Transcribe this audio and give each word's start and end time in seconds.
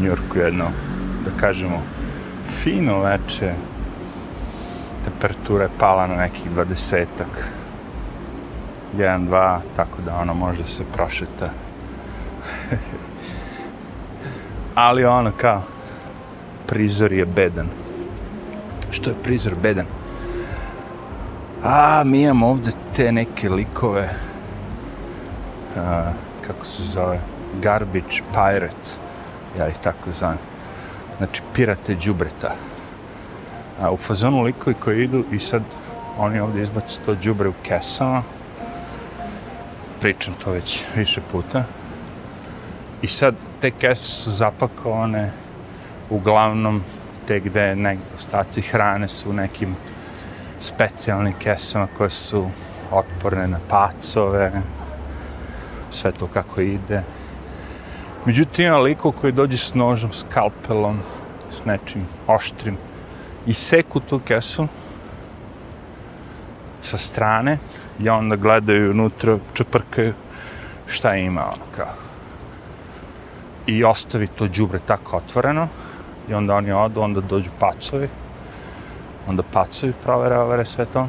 Njurku 0.00 0.38
jedno, 0.38 0.64
da 1.24 1.30
kažemo, 1.40 1.82
fino 2.48 3.00
veče, 3.00 3.54
temperatura 5.04 5.64
je 5.64 5.70
pala 5.78 6.06
na 6.06 6.14
nekih 6.16 6.50
dvadesetak, 6.50 7.50
jedan, 8.98 9.26
dva, 9.26 9.60
tako 9.76 10.02
da 10.02 10.16
ono 10.16 10.34
može 10.34 10.64
se 10.66 10.84
prošeta. 10.92 11.50
Ali 14.74 15.04
ono 15.04 15.32
kao, 15.36 15.62
prizor 16.66 17.12
je 17.12 17.26
bedan. 17.26 17.68
Što 18.90 19.10
je 19.10 19.22
prizor 19.22 19.54
bedan? 19.62 19.86
A, 21.64 22.02
mi 22.04 22.22
imamo 22.22 22.48
ovde 22.48 22.70
te 22.96 23.12
neke 23.12 23.50
likove, 23.50 24.08
a, 25.76 26.12
kako 26.46 26.64
se 26.64 26.82
zove, 26.82 27.20
Garbage 27.62 28.22
Pirate, 28.32 29.09
ja 29.58 29.68
ih 29.68 29.74
tako 29.82 30.12
znam. 30.12 30.38
Znači, 31.18 31.42
pirate 31.54 31.96
džubreta. 31.96 32.54
A, 33.80 33.90
u 33.90 33.96
fazonu 33.96 34.42
likovi 34.42 34.74
koji 34.74 35.04
idu 35.04 35.24
i 35.32 35.38
sad 35.38 35.62
oni 36.18 36.40
ovde 36.40 36.62
izbacu 36.62 37.00
to 37.04 37.16
džubre 37.16 37.48
u 37.48 37.54
kesama. 37.62 38.22
Pričam 40.00 40.34
to 40.34 40.50
već 40.50 40.84
više 40.96 41.20
puta. 41.32 41.64
I 43.02 43.06
sad 43.06 43.34
te 43.60 43.70
kese 43.70 44.06
su 44.06 44.30
zapakovane 44.30 45.32
uglavnom 46.10 46.82
te 47.26 47.40
gde 47.40 47.76
negdje 47.76 48.06
ostaci 48.14 48.62
hrane 48.62 49.08
su 49.08 49.30
u 49.30 49.32
nekim 49.32 49.76
specijalnim 50.60 51.34
kesama 51.38 51.88
koje 51.96 52.10
su 52.10 52.50
otporne 52.90 53.48
na 53.48 53.58
pacove, 53.68 54.52
sve 55.90 56.12
to 56.12 56.26
kako 56.26 56.60
ide. 56.60 57.02
Međutim, 58.26 58.66
ima 58.66 58.78
liko 58.78 59.12
koji 59.12 59.32
dođe 59.32 59.56
s 59.56 59.74
nožom, 59.74 60.12
skalpelom, 60.12 60.98
s 61.50 61.64
nečim 61.64 62.06
oštrim 62.26 62.76
i 63.46 63.54
seku 63.54 64.00
tu 64.00 64.18
kesu 64.18 64.68
sa 66.82 66.98
strane 66.98 67.58
i 67.98 68.08
onda 68.08 68.36
gledaju 68.36 68.90
unutra, 68.90 69.38
čeprkaju 69.54 70.14
šta 70.86 71.14
ima, 71.14 71.40
ono 71.40 71.64
kao. 71.76 71.94
I 73.66 73.84
ostavi 73.84 74.26
to 74.26 74.48
džubre 74.48 74.78
tako 74.86 75.16
otvoreno 75.16 75.68
i 76.28 76.34
onda 76.34 76.54
oni 76.54 76.72
odu, 76.72 77.00
onda 77.00 77.20
dođu 77.20 77.50
pacovi, 77.58 78.08
onda 79.28 79.42
pacovi 79.52 79.92
provere, 80.02 80.38
overe 80.38 80.64
sve 80.64 80.86
to. 80.86 81.08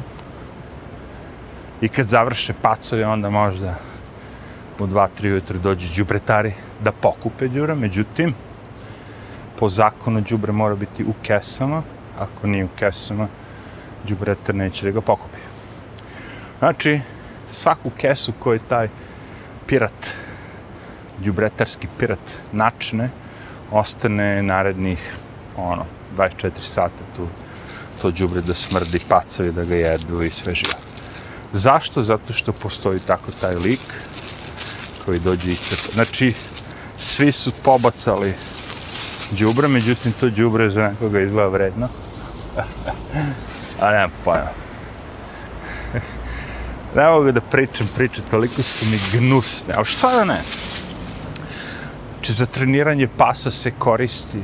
I 1.80 1.88
kad 1.88 2.06
završe 2.06 2.54
pacovi, 2.62 3.04
onda 3.04 3.30
možda 3.30 3.74
u 4.82 4.86
dva, 4.86 5.08
tri 5.08 5.32
ujutru 5.32 5.58
dođu 5.58 5.86
džubretari 5.94 6.52
da 6.84 6.92
pokupe 6.92 7.48
džure, 7.48 7.74
međutim, 7.74 8.34
po 9.58 9.68
zakonu 9.68 10.22
džubre 10.22 10.52
mora 10.52 10.74
biti 10.74 11.04
u 11.04 11.14
kesama, 11.22 11.82
ako 12.18 12.46
nije 12.46 12.64
u 12.64 12.68
kesama, 12.78 13.28
džubretar 14.06 14.54
neće 14.54 14.86
da 14.86 14.92
ga 14.92 15.00
pokupi. 15.00 15.38
Znači, 16.58 17.00
svaku 17.50 17.90
kesu 17.90 18.32
koju 18.38 18.58
taj 18.68 18.88
pirat, 19.66 20.14
džubretarski 21.22 21.88
pirat 21.98 22.38
načne, 22.52 23.10
ostane 23.70 24.42
narednih, 24.42 25.16
ono, 25.56 25.84
24 26.16 26.50
sata 26.60 27.04
tu 27.16 27.26
to 28.02 28.10
džubre 28.12 28.40
da 28.40 28.54
smrdi 28.54 29.00
pacovi, 29.08 29.52
da 29.52 29.64
ga 29.64 29.74
jedu 29.74 30.22
i 30.22 30.30
sve 30.30 30.54
živo. 30.54 30.74
Zašto? 31.52 32.02
Zato 32.02 32.32
što 32.32 32.52
postoji 32.52 33.00
tako 33.06 33.30
taj 33.40 33.54
lik 33.54 33.80
koji 35.04 35.18
dođe 35.18 35.52
i 35.52 35.54
crpa. 35.56 35.92
Znači, 35.92 36.34
svi 36.98 37.32
su 37.32 37.52
pobacali 37.64 38.34
džubre, 39.34 39.68
međutim 39.68 40.12
to 40.20 40.30
džubre 40.30 40.70
za 40.70 40.88
nekoga 40.88 41.20
izgleda 41.20 41.48
vredno. 41.48 41.88
A 43.80 43.90
nemam 43.90 44.10
pojma. 44.24 44.50
Ne 46.96 47.08
mogu 47.08 47.32
da 47.32 47.40
pričam 47.40 47.88
priče, 47.96 48.22
toliko 48.30 48.62
su 48.62 48.86
mi 48.86 48.98
gnusne. 49.12 49.74
Ali 49.74 49.84
šta 49.84 50.16
da 50.16 50.24
ne? 50.24 50.40
Znači, 52.14 52.32
za 52.32 52.46
treniranje 52.46 53.08
pasa 53.16 53.50
se 53.50 53.70
koristi 53.70 54.42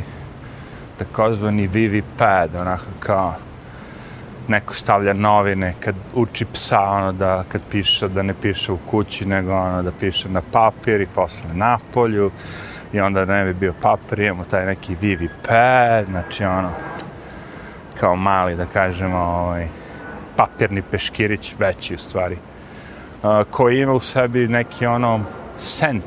takozvani 0.99 1.67
Vivi 1.67 2.03
pad, 2.19 2.55
onako 2.55 2.85
kao 3.01 3.35
neko 4.49 4.75
stavlja 4.75 5.13
novine 5.13 5.75
kad 5.81 5.95
uči 6.15 6.45
psa 6.45 6.81
ono 6.81 7.13
da 7.13 7.45
kad 7.49 7.61
piše 7.71 8.09
da 8.09 8.23
ne 8.23 8.35
piše 8.43 8.73
u 8.73 8.79
kući 8.87 9.27
nego 9.27 9.53
ono 9.53 9.83
da 9.83 9.93
piše 10.01 10.29
na 10.29 10.43
papir 10.53 11.01
i 11.01 11.07
posle 11.07 11.55
na 11.55 11.79
polju 11.95 12.31
i 12.93 13.01
onda 13.01 13.25
ne 13.25 13.45
bi 13.45 13.55
bio 13.55 13.75
papir 13.83 14.21
imamo 14.21 14.45
taj 14.45 14.67
neki 14.67 14.97
Vivi 15.01 15.29
pad 15.49 16.07
znači 16.11 16.45
ono 16.45 16.71
kao 18.01 18.17
mali 18.17 18.57
da 18.57 18.67
kažemo 18.67 19.19
ovaj, 19.19 19.69
papirni 20.37 20.83
peškirić 20.83 21.55
veći 21.59 21.95
u 21.95 21.99
stvari 21.99 22.37
a, 23.23 23.45
koji 23.51 23.81
ima 23.81 23.93
u 23.93 24.01
sebi 24.01 24.49
neki 24.49 24.87
ono 24.87 25.21
scent 25.59 26.05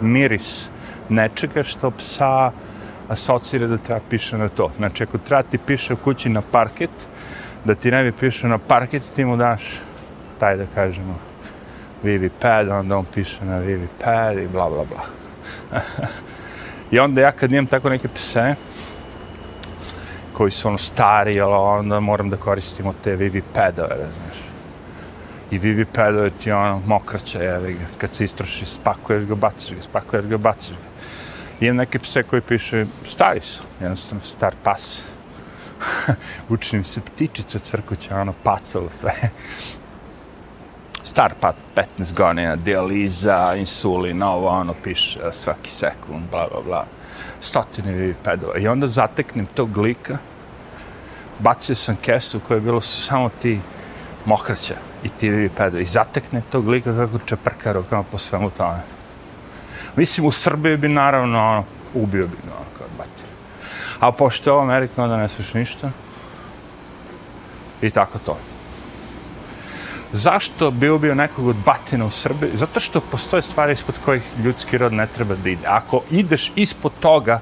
miris 0.00 0.70
nečega 1.08 1.62
što 1.62 1.90
psa 1.90 2.52
asocira 3.08 3.66
da 3.66 3.78
treba 3.78 4.00
piše 4.10 4.38
na 4.38 4.48
to. 4.48 4.70
Znači, 4.76 5.02
ako 5.02 5.18
treba 5.18 5.42
ti 5.42 5.58
piše 5.58 5.94
u 5.94 5.96
kući 5.96 6.28
na 6.28 6.42
parket, 6.52 6.90
da 7.66 7.74
ti 7.74 7.90
ne 7.90 8.02
bi 8.04 8.12
piše 8.12 8.48
na 8.48 8.58
parket, 8.58 9.02
ti 9.14 9.24
mu 9.24 9.36
daš 9.36 9.62
taj 10.40 10.56
da 10.56 10.66
kažemo 10.74 11.18
Vivi 12.02 12.30
pad, 12.40 12.68
onda 12.68 12.96
on 12.96 13.04
piše 13.14 13.44
na 13.44 13.58
Vivi 13.58 13.88
pad 14.04 14.38
i 14.38 14.48
bla 14.48 14.68
bla 14.70 14.84
bla. 14.84 15.02
I 16.90 16.98
onda 16.98 17.20
ja 17.20 17.32
kad 17.32 17.52
imam 17.52 17.66
tako 17.66 17.88
neke 17.88 18.08
pse, 18.08 18.54
koji 20.32 20.50
su 20.50 20.68
ono 20.68 20.78
stari, 20.78 21.40
onda 21.40 22.00
moram 22.00 22.30
da 22.30 22.36
koristimo 22.36 22.94
te 23.04 23.16
Vivi 23.16 23.42
padove, 23.54 23.96
znaš. 23.96 24.38
I 25.50 25.58
Vivi 25.58 25.84
padove 25.84 26.30
ti 26.30 26.52
ono 26.52 26.82
mokraće, 26.86 27.38
jevi 27.38 27.72
ga. 27.72 27.86
Kad 27.98 28.14
se 28.14 28.24
istroši, 28.24 28.66
spakuješ 28.66 29.24
ga, 29.24 29.34
baciš 29.34 29.74
ga, 29.74 29.82
spakuješ 29.82 30.24
ga, 30.24 30.36
baciš 30.36 30.70
ga. 30.70 31.66
Imam 31.66 31.76
neke 31.76 31.98
pse 31.98 32.22
koji 32.22 32.42
piše, 32.42 32.86
stavi 33.04 33.40
su, 33.40 33.62
jednostavno, 33.80 34.24
star 34.24 34.54
pas. 34.62 35.15
Uči 36.48 36.84
se 36.84 37.00
ptičica 37.00 37.58
crkuća, 37.58 38.16
ono, 38.16 38.32
pacalo 38.42 38.90
sve. 38.90 39.30
Star 41.04 41.34
pat, 41.40 41.56
15 41.98 42.14
godina, 42.14 42.56
dializa, 42.56 43.54
insulin, 43.56 44.22
ovo, 44.22 44.48
ono, 44.48 44.74
piše 44.84 45.20
svaki 45.32 45.70
sekund, 45.70 46.30
bla, 46.30 46.48
bla, 46.52 46.62
bla. 46.62 46.84
Stotine 47.40 48.14
pedova. 48.24 48.58
I 48.58 48.68
onda 48.68 48.86
zateknem 48.86 49.46
tog 49.46 49.76
lika, 49.76 50.18
bacio 51.38 51.74
sam 51.74 51.96
kesu 51.96 52.40
koje 52.40 52.56
je 52.56 52.60
bilo 52.60 52.80
su 52.80 53.02
samo 53.02 53.30
ti 53.42 53.60
mokraća 54.24 54.74
i 55.04 55.08
ti 55.08 55.30
vi. 55.30 55.50
I 55.80 55.84
zatekne 55.84 56.42
tog 56.52 56.68
lika 56.68 56.96
kako 56.96 57.18
čeprka 57.26 57.72
rukama 57.72 58.02
po 58.02 58.18
svemu 58.18 58.50
tome. 58.50 58.80
Mislim, 59.96 60.26
u 60.26 60.32
Srbiji 60.32 60.76
bi 60.76 60.88
naravno 60.88 61.38
ono, 61.38 61.64
ubio 61.94 62.26
bi 62.26 62.36
ga. 62.36 62.56
Ono. 62.56 62.65
A 64.00 64.12
pošto 64.12 64.50
je 64.50 64.54
ovo 64.54 64.62
Amerika, 64.62 65.04
onda 65.04 65.16
ne 65.16 65.28
smiješ 65.28 65.54
ništa. 65.54 65.90
I 67.82 67.90
tako 67.90 68.18
to. 68.18 68.38
Zašto 70.12 70.70
bi 70.70 70.90
ubio 70.90 71.14
nekog 71.14 71.46
od 71.46 71.56
batina 71.64 72.06
u 72.06 72.10
Srbiji? 72.10 72.50
Zato 72.54 72.80
što 72.80 73.00
postoje 73.00 73.42
stvari 73.42 73.72
ispod 73.72 73.94
kojih 74.04 74.22
ljudski 74.44 74.78
rod 74.78 74.92
ne 74.92 75.06
treba 75.06 75.34
da 75.34 75.50
ide. 75.50 75.66
Ako 75.66 76.02
ideš 76.10 76.52
ispod 76.56 76.92
toga, 77.00 77.40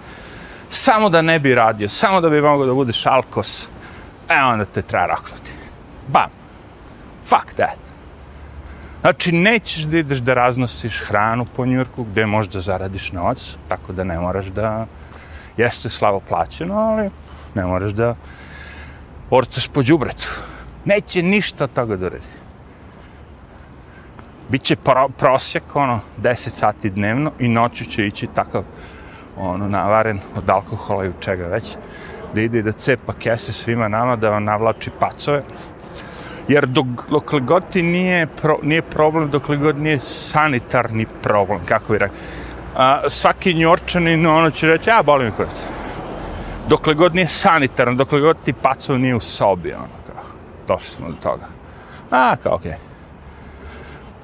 samo 0.68 1.08
da 1.08 1.22
ne 1.22 1.38
bi 1.38 1.54
radio, 1.54 1.88
samo 1.88 2.20
da 2.20 2.30
bi 2.30 2.40
mogao 2.40 2.66
da 2.66 2.74
budeš 2.74 3.06
alkos, 3.06 3.68
e 4.28 4.42
onda 4.42 4.64
te 4.64 4.82
treba 4.82 5.06
raklati. 5.06 5.50
Bam. 6.08 6.30
Fuck 7.26 7.54
that. 7.54 7.78
Znači, 9.00 9.32
nećeš 9.32 9.82
da 9.82 9.98
ideš 9.98 10.18
da 10.18 10.34
raznosiš 10.34 11.00
hranu 11.00 11.44
po 11.56 11.66
Njurku, 11.66 12.04
gde 12.04 12.26
možeš 12.26 12.52
da 12.52 12.60
zaradiš 12.60 13.12
novac, 13.12 13.56
tako 13.68 13.92
da 13.92 14.04
ne 14.04 14.18
moraš 14.18 14.46
da 14.46 14.86
jeste 15.56 15.88
slavo 15.88 16.20
plaćeno, 16.28 16.74
ali 16.74 17.10
ne 17.54 17.64
moraš 17.64 17.92
da 17.92 18.14
orcaš 19.30 19.68
po 19.68 19.82
džubretu. 19.82 20.28
Neće 20.84 21.22
ništa 21.22 21.66
toga 21.66 21.96
da 21.96 22.06
uredi. 22.06 22.34
Biće 24.48 24.76
pro, 24.76 25.08
prosjek, 25.08 25.76
ono, 25.76 26.00
10 26.22 26.48
sati 26.48 26.90
dnevno 26.90 27.32
i 27.38 27.48
noću 27.48 27.84
će 27.84 28.06
ići 28.06 28.26
takav, 28.34 28.64
ono, 29.36 29.68
navaren 29.68 30.20
od 30.36 30.50
alkohola 30.50 31.04
i 31.04 31.08
od 31.08 31.14
čega 31.20 31.46
već, 31.46 31.64
da 32.34 32.40
ide 32.40 32.62
da 32.62 32.72
cepa 32.72 33.12
kese 33.12 33.52
svima 33.52 33.88
nama, 33.88 34.16
da 34.16 34.32
on 34.32 34.44
navlači 34.44 34.90
pacove, 35.00 35.42
jer 36.48 36.66
dok, 36.66 36.86
dokle 37.10 37.40
god 37.40 37.68
ti 37.72 37.82
nije, 37.82 38.26
pro, 38.26 38.58
nije 38.62 38.82
problem, 38.82 39.30
dokle 39.30 39.56
god 39.56 39.78
nije 39.78 40.00
sanitarni 40.00 41.06
problem, 41.22 41.60
kako 41.66 41.92
bi 41.92 41.98
rekao. 41.98 42.16
A, 42.76 43.08
svaki 43.08 43.54
njorčanin, 43.54 44.26
ono 44.26 44.50
će 44.50 44.66
reći, 44.66 44.90
ja 44.90 45.02
bolim 45.02 45.32
kurac. 45.32 45.62
Dokle 46.68 46.94
god 46.94 47.14
nije 47.14 47.26
sanitarno, 47.28 47.94
dokle 47.94 48.20
god 48.20 48.36
ti 48.44 48.52
pacov 48.52 48.98
nije 48.98 49.14
u 49.14 49.20
sobi, 49.20 49.72
ono, 49.72 49.88
kao, 50.06 50.22
došli 50.68 50.90
smo 50.90 51.08
do 51.08 51.14
toga. 51.22 51.46
A, 52.10 52.36
kao, 52.42 52.54
okej. 52.54 52.70
Okay. 52.70 52.76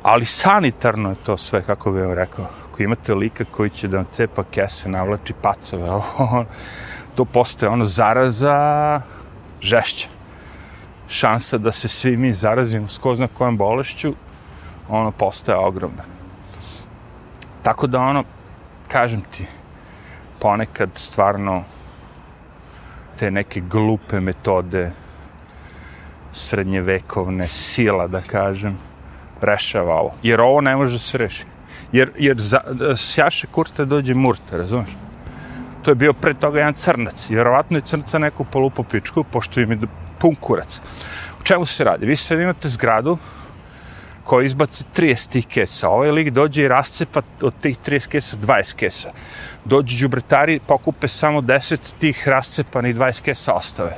Ali 0.02 0.26
sanitarno 0.26 1.10
je 1.10 1.16
to 1.26 1.36
sve, 1.36 1.62
kako 1.62 1.90
bih 1.90 2.02
vam 2.02 2.12
rekao. 2.12 2.44
Ako 2.44 2.70
ako 2.80 2.84
imate 2.84 3.14
lika 3.14 3.44
koji 3.44 3.70
će 3.70 3.88
da 3.88 3.96
vam 3.96 4.06
cepa 4.10 4.42
kese, 4.50 4.88
navlači 4.88 5.34
pacove, 5.42 5.90
ovo, 6.18 6.44
to 7.14 7.24
postaje 7.24 7.70
ono 7.70 7.84
zaraza 7.84 9.00
žešća. 9.60 10.08
Šansa 11.08 11.58
da 11.58 11.72
se 11.72 11.88
svi 11.88 12.16
mi 12.16 12.32
zarazimo 12.32 12.88
s 12.88 12.98
ko 12.98 13.16
zna 13.16 13.28
kojom 13.38 13.56
bolešću, 13.56 14.14
ono 14.88 15.10
postaje 15.10 15.58
ogromna. 15.58 16.02
Tako 17.62 17.86
da 17.86 18.00
ono, 18.00 18.24
kažem 18.92 19.20
ti, 19.30 19.46
ponekad 20.40 20.90
stvarno 20.94 21.64
te 23.18 23.30
neke 23.30 23.60
glupe 23.60 24.20
metode 24.20 24.90
srednjevekovne 26.32 27.48
sila, 27.48 28.06
da 28.08 28.20
kažem, 28.20 28.78
rešava 29.40 29.94
ovo. 29.94 30.14
Jer 30.22 30.40
ovo 30.40 30.60
ne 30.60 30.76
može 30.76 30.92
da 30.92 30.98
se 30.98 31.18
reši. 31.18 31.44
Jer, 31.92 32.10
jer 32.18 32.40
za, 32.40 32.60
sjaše 32.96 33.46
kurte 33.46 33.84
dođe 33.84 34.14
murta, 34.14 34.56
razumiješ? 34.56 34.96
To 35.82 35.90
je 35.90 35.94
bio 35.94 36.12
pre 36.12 36.34
toga 36.34 36.58
jedan 36.58 36.74
crnac. 36.74 37.30
I 37.30 37.34
vjerovatno 37.34 37.78
je 37.78 37.82
crnca 37.82 38.18
neku 38.18 38.44
polupo 38.44 38.82
pičku, 38.82 39.24
pošto 39.24 39.60
im 39.60 39.72
je 39.72 39.78
pun 40.18 40.34
kurac. 40.34 40.80
U 41.40 41.42
čemu 41.42 41.66
se 41.66 41.84
radi? 41.84 42.06
Vi 42.06 42.16
sad 42.16 42.40
imate 42.40 42.68
zgradu 42.68 43.18
koji 44.30 44.46
izbaci 44.46 44.84
30 44.96 45.28
tih 45.28 45.46
kesa. 45.46 45.88
Ovaj 45.88 46.10
lik 46.10 46.30
dođe 46.30 46.62
i 46.62 46.68
rascepa 46.68 47.22
od 47.42 47.54
tih 47.60 47.78
30 47.86 48.08
kesa 48.08 48.36
20 48.36 48.76
kesa. 48.76 49.10
Dođu 49.64 49.96
džubretari, 49.96 50.60
pokupe 50.66 51.08
samo 51.08 51.40
10 51.40 51.78
tih 51.98 52.28
rascepanih 52.28 52.96
20 52.96 53.22
kesa 53.22 53.54
ostave 53.54 53.96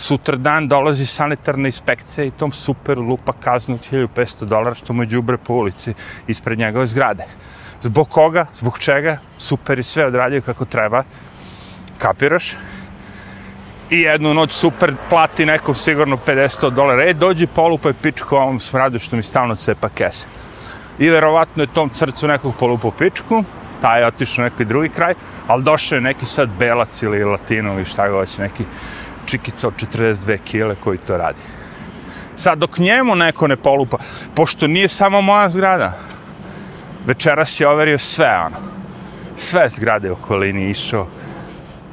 sutra 0.00 0.36
dan 0.36 0.68
dolazi 0.68 1.06
sanitarna 1.06 1.68
inspekcija 1.68 2.24
i 2.24 2.30
tom 2.30 2.52
super 2.52 2.98
lupa 2.98 3.32
kaznu 3.32 3.74
od 3.74 3.80
1500 3.92 4.44
dolara 4.44 4.74
što 4.74 4.92
mu 4.92 5.02
je 5.02 5.06
džubre 5.06 5.36
po 5.36 5.54
ulici 5.54 5.94
ispred 6.26 6.58
njegove 6.58 6.86
zgrade. 6.86 7.24
Zbog 7.82 8.08
koga? 8.08 8.46
Zbog 8.54 8.78
čega? 8.78 9.18
Super 9.38 9.78
je 9.78 9.82
sve 9.82 10.06
odradio 10.06 10.42
kako 10.42 10.64
treba. 10.64 11.02
Kapiraš? 11.98 12.56
I 13.90 14.00
jednu 14.00 14.34
noć 14.34 14.52
super 14.52 14.94
plati 15.08 15.46
nekom 15.46 15.74
sigurno 15.74 16.18
50 16.26 16.70
dolara. 16.70 17.04
E, 17.04 17.14
dođi 17.14 17.46
polupa 17.46 17.92
pičku 18.02 18.36
ovom 18.36 18.60
smradu 18.60 18.98
što 18.98 19.16
mi 19.16 19.22
stalno 19.22 19.56
cepa 19.56 19.88
kese. 19.88 20.26
I 20.98 21.08
verovatno 21.10 21.62
je 21.62 21.66
tom 21.74 21.90
crcu 21.90 22.28
nekog 22.28 22.54
polupa 22.58 22.90
pičku, 22.98 23.44
taj 23.82 24.00
je 24.00 24.06
otišao 24.06 24.44
neki 24.44 24.64
drugi 24.64 24.88
kraj, 24.88 25.14
ali 25.46 25.64
došao 25.64 25.96
je 25.96 26.00
neki 26.00 26.26
sad 26.26 26.48
belac 26.58 27.02
ili 27.02 27.24
latino 27.24 27.74
ili 27.74 27.84
šta 27.84 28.08
god 28.08 28.28
neki 28.38 28.64
čikica 29.26 29.68
od 29.68 29.74
42 29.74 30.38
kile 30.44 30.74
koji 30.74 30.98
to 30.98 31.16
radi. 31.16 31.40
Sad, 32.36 32.58
dok 32.58 32.78
njemu 32.78 33.14
neko 33.14 33.46
ne 33.46 33.56
polupa, 33.56 33.98
pošto 34.34 34.66
nije 34.66 34.88
samo 34.88 35.20
moja 35.20 35.50
zgrada, 35.50 35.92
večeras 37.06 37.60
je 37.60 37.68
overio 37.68 37.98
sve, 37.98 38.38
ono, 38.46 38.56
sve 39.36 39.68
zgrade 39.68 40.10
u 40.10 40.12
okolini 40.12 40.70
išao, 40.70 41.06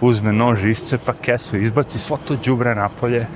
uzme 0.02 0.34
nož, 0.34 0.64
iscepa 0.64 1.14
kesu, 1.14 1.58
izbaci 1.58 2.00
svo 2.00 2.18
to 2.28 2.38
džubre 2.44 2.76
napolje, 2.76 3.28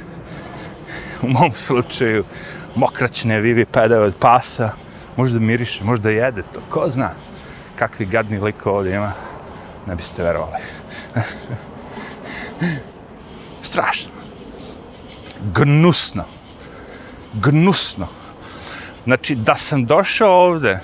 u 1.21 1.27
mom 1.27 1.51
slučaju, 1.55 2.23
mokraćne 2.75 3.39
vivi 3.39 3.65
pedaju 3.65 4.03
od 4.03 4.15
pasa, 4.19 4.71
možda 5.17 5.39
miriše, 5.39 5.83
možda 5.83 6.09
jede 6.09 6.41
to, 6.53 6.61
ko 6.69 6.89
zna 6.89 7.09
kakvi 7.75 8.05
gadni 8.05 8.39
liko 8.39 8.71
ovdje 8.71 8.95
ima, 8.95 9.11
ne 9.87 9.95
biste 9.95 10.23
verovali. 10.23 10.63
strašno. 13.71 14.11
Gnusno. 15.53 16.23
Gnusno. 17.33 18.07
Znači, 19.03 19.35
da 19.35 19.55
sam 19.55 19.85
došao 19.85 20.31
ovde, 20.31 20.79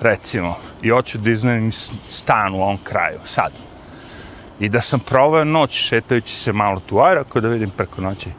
recimo, 0.00 0.56
i 0.82 0.88
hoću 0.88 1.18
da 1.18 1.30
izmenim 1.30 1.72
stan 2.06 2.54
u 2.54 2.62
ovom 2.62 2.78
kraju, 2.84 3.18
sad, 3.24 3.52
i 4.60 4.68
da 4.68 4.80
sam 4.80 5.00
proveo 5.00 5.44
noć 5.44 5.70
šetajući 5.72 6.36
se 6.36 6.52
malo 6.52 6.80
tu, 6.80 7.00
aj, 7.00 7.14
da 7.34 7.48
vidim 7.48 7.70
preko 7.70 8.00
noći 8.00 8.30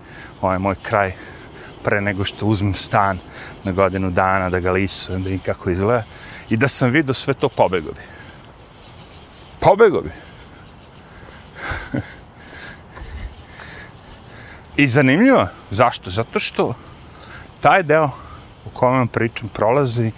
ovaj 0.41 0.59
moj 0.59 0.75
kraj, 0.83 1.13
pre 1.83 2.01
nego 2.01 2.25
što 2.25 2.45
uzmem 2.45 2.73
stan 2.73 3.19
na 3.63 3.71
godinu 3.71 4.11
dana, 4.11 4.49
da 4.49 4.59
ga 4.59 4.71
lisujem, 4.71 5.23
da 5.23 5.29
im 5.29 5.39
kako 5.39 5.69
izgleda, 5.69 6.03
i 6.49 6.57
da 6.57 6.67
sam 6.67 6.89
vidio 6.89 7.13
sve 7.13 7.33
to, 7.33 7.49
pobego 7.49 7.91
bi. 7.91 8.01
Pobego 9.59 10.01
bi. 10.01 10.09
I 14.77 14.87
zanimljivo, 14.87 15.47
zašto? 15.69 16.09
Zato 16.09 16.39
što 16.39 16.73
taj 17.61 17.83
deo 17.83 18.09
u 18.65 18.69
kojem 18.69 18.95
vam 18.95 19.07
pričam 19.07 19.49
prolazi 19.49 20.11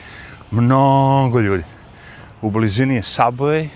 mnogo 0.52 1.40
ljudi. 1.40 1.64
U 2.42 2.52
blizini 2.52 2.96
je 2.96 3.02
Subway 3.02 3.68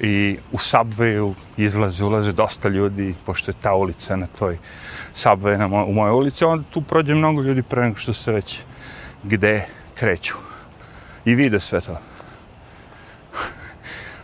i 0.00 0.38
u 0.52 0.56
Subwayu 0.56 1.34
izlaze, 1.56 2.04
ulaze 2.04 2.32
dosta 2.32 2.68
ljudi, 2.68 3.14
pošto 3.26 3.50
je 3.50 3.54
ta 3.62 3.74
ulica 3.74 4.16
na 4.16 4.26
toj 4.38 4.58
Subway 5.14 5.56
na 5.56 5.68
moj, 5.68 5.84
u 5.88 5.92
mojoj 5.92 6.12
ulici, 6.12 6.44
onda 6.44 6.64
tu 6.70 6.80
prođe 6.80 7.14
mnogo 7.14 7.42
ljudi 7.42 7.62
pre 7.62 7.82
nego 7.82 7.96
što 7.96 8.14
se 8.14 8.32
već 8.32 8.60
gde 9.22 9.66
kreću. 9.94 10.34
I 11.24 11.34
vide 11.34 11.60
sve 11.60 11.80
to. 11.80 12.00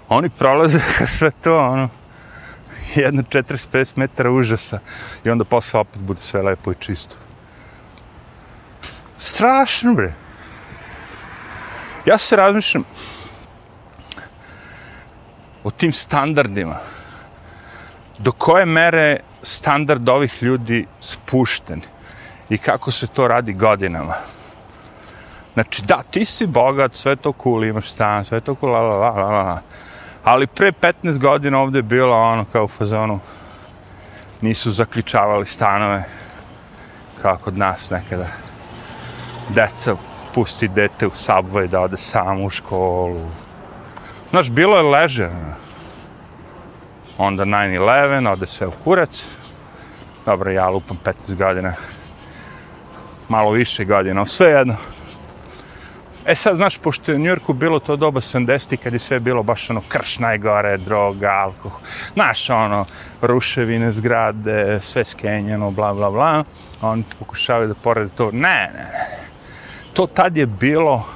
Oni 0.09 0.29
prolaze 0.29 0.81
sve 1.19 1.31
to, 1.31 1.59
ono, 1.59 1.88
jedno 2.94 3.23
45 3.23 3.93
metara 3.97 4.31
užasa 4.31 4.79
i 5.25 5.31
onda 5.31 5.44
posle 5.44 5.81
opet 5.81 6.03
bude 6.03 6.21
sve 6.23 6.43
lepo 6.43 6.73
i 6.73 6.76
čisto. 6.81 7.17
Strašno, 9.19 9.94
bre. 9.94 10.12
Ja 12.06 12.19
se 12.19 12.37
razmišljam 12.37 12.85
o 15.64 15.70
tim 15.70 15.93
standardima. 15.93 16.76
Do 18.19 18.32
koje 18.32 18.66
mere 18.66 19.20
standard 19.43 20.08
ovih 20.08 20.43
ljudi 20.43 20.87
spušten 21.00 21.81
i 22.49 22.58
kako 22.58 22.90
se 22.90 23.06
to 23.06 23.28
radi 23.28 23.52
godinama. 23.52 24.14
Znači, 25.55 25.82
da, 25.82 26.02
ti 26.11 26.25
si 26.25 26.46
bogat, 26.46 26.94
sve 26.94 27.16
to 27.16 27.32
cool, 27.43 27.64
imaš 27.64 27.90
stan, 27.90 28.25
sve 28.25 28.40
to 28.40 28.55
cool, 28.61 28.72
la, 28.72 28.81
la, 28.81 29.11
la, 29.11 29.11
la, 29.11 29.43
la. 29.43 29.61
Ali 30.25 30.46
pre 30.46 30.72
15 30.72 31.19
godina 31.19 31.58
ovdje 31.58 31.78
je 31.78 31.82
bilo 31.82 32.16
ono 32.16 32.44
kao 32.52 32.64
u 32.64 32.69
fazonu 32.69 33.20
nisu 34.40 34.72
zaključavali 34.72 35.46
stanove 35.46 36.05
kao 37.22 37.37
kod 37.37 37.58
nas 37.58 37.90
nekada. 37.90 38.26
Deca 39.49 39.96
pusti 40.34 40.69
dete 40.69 41.06
u 41.06 41.11
subway 41.11 41.66
da 41.66 41.81
ode 41.81 41.96
samo 41.96 42.44
u 42.44 42.50
školu. 42.50 43.31
Znaš, 44.35 44.51
bilo 44.51 44.77
je 44.77 44.83
leže. 44.83 45.31
Onda 47.19 47.45
9-11, 47.45 48.33
ode 48.33 48.47
sve 48.47 48.67
u 48.67 48.73
kurac. 48.85 49.26
Dobro, 50.26 50.50
ja 50.50 50.69
lupam 50.69 50.99
15 51.05 51.35
godina. 51.35 51.75
Malo 53.29 53.50
više 53.50 53.85
godina, 53.85 54.26
sve 54.26 54.50
jedno. 54.50 54.76
E 56.26 56.35
sad, 56.35 56.57
znaš, 56.57 56.79
pošto 56.79 57.12
je 57.12 57.17
u 57.17 57.21
Njurku 57.21 57.53
bilo 57.53 57.79
to 57.79 57.97
doba 57.97 58.21
70 58.21 58.76
kad 58.76 58.93
je 58.93 58.99
sve 58.99 59.21
bilo 59.21 59.43
baš 59.43 59.71
ono 59.71 59.83
krš 59.88 60.19
najgore, 60.19 60.76
droga, 60.76 61.31
alkohol, 61.31 61.81
znaš, 62.14 62.50
ono, 62.50 62.85
ruševine, 63.23 63.93
zgrade, 63.93 64.81
sve 64.83 65.05
skenjeno, 65.05 65.71
bla, 65.71 65.95
bla, 65.95 66.11
bla, 66.11 66.45
oni 66.81 67.05
pokušavaju 67.19 67.69
da 67.69 67.75
porede 67.75 68.11
to, 68.17 68.31
ne, 68.33 68.71
ne, 68.75 68.91
ne, 68.93 69.19
to 69.93 70.07
tad 70.07 70.37
je 70.37 70.47
bilo, 70.47 71.07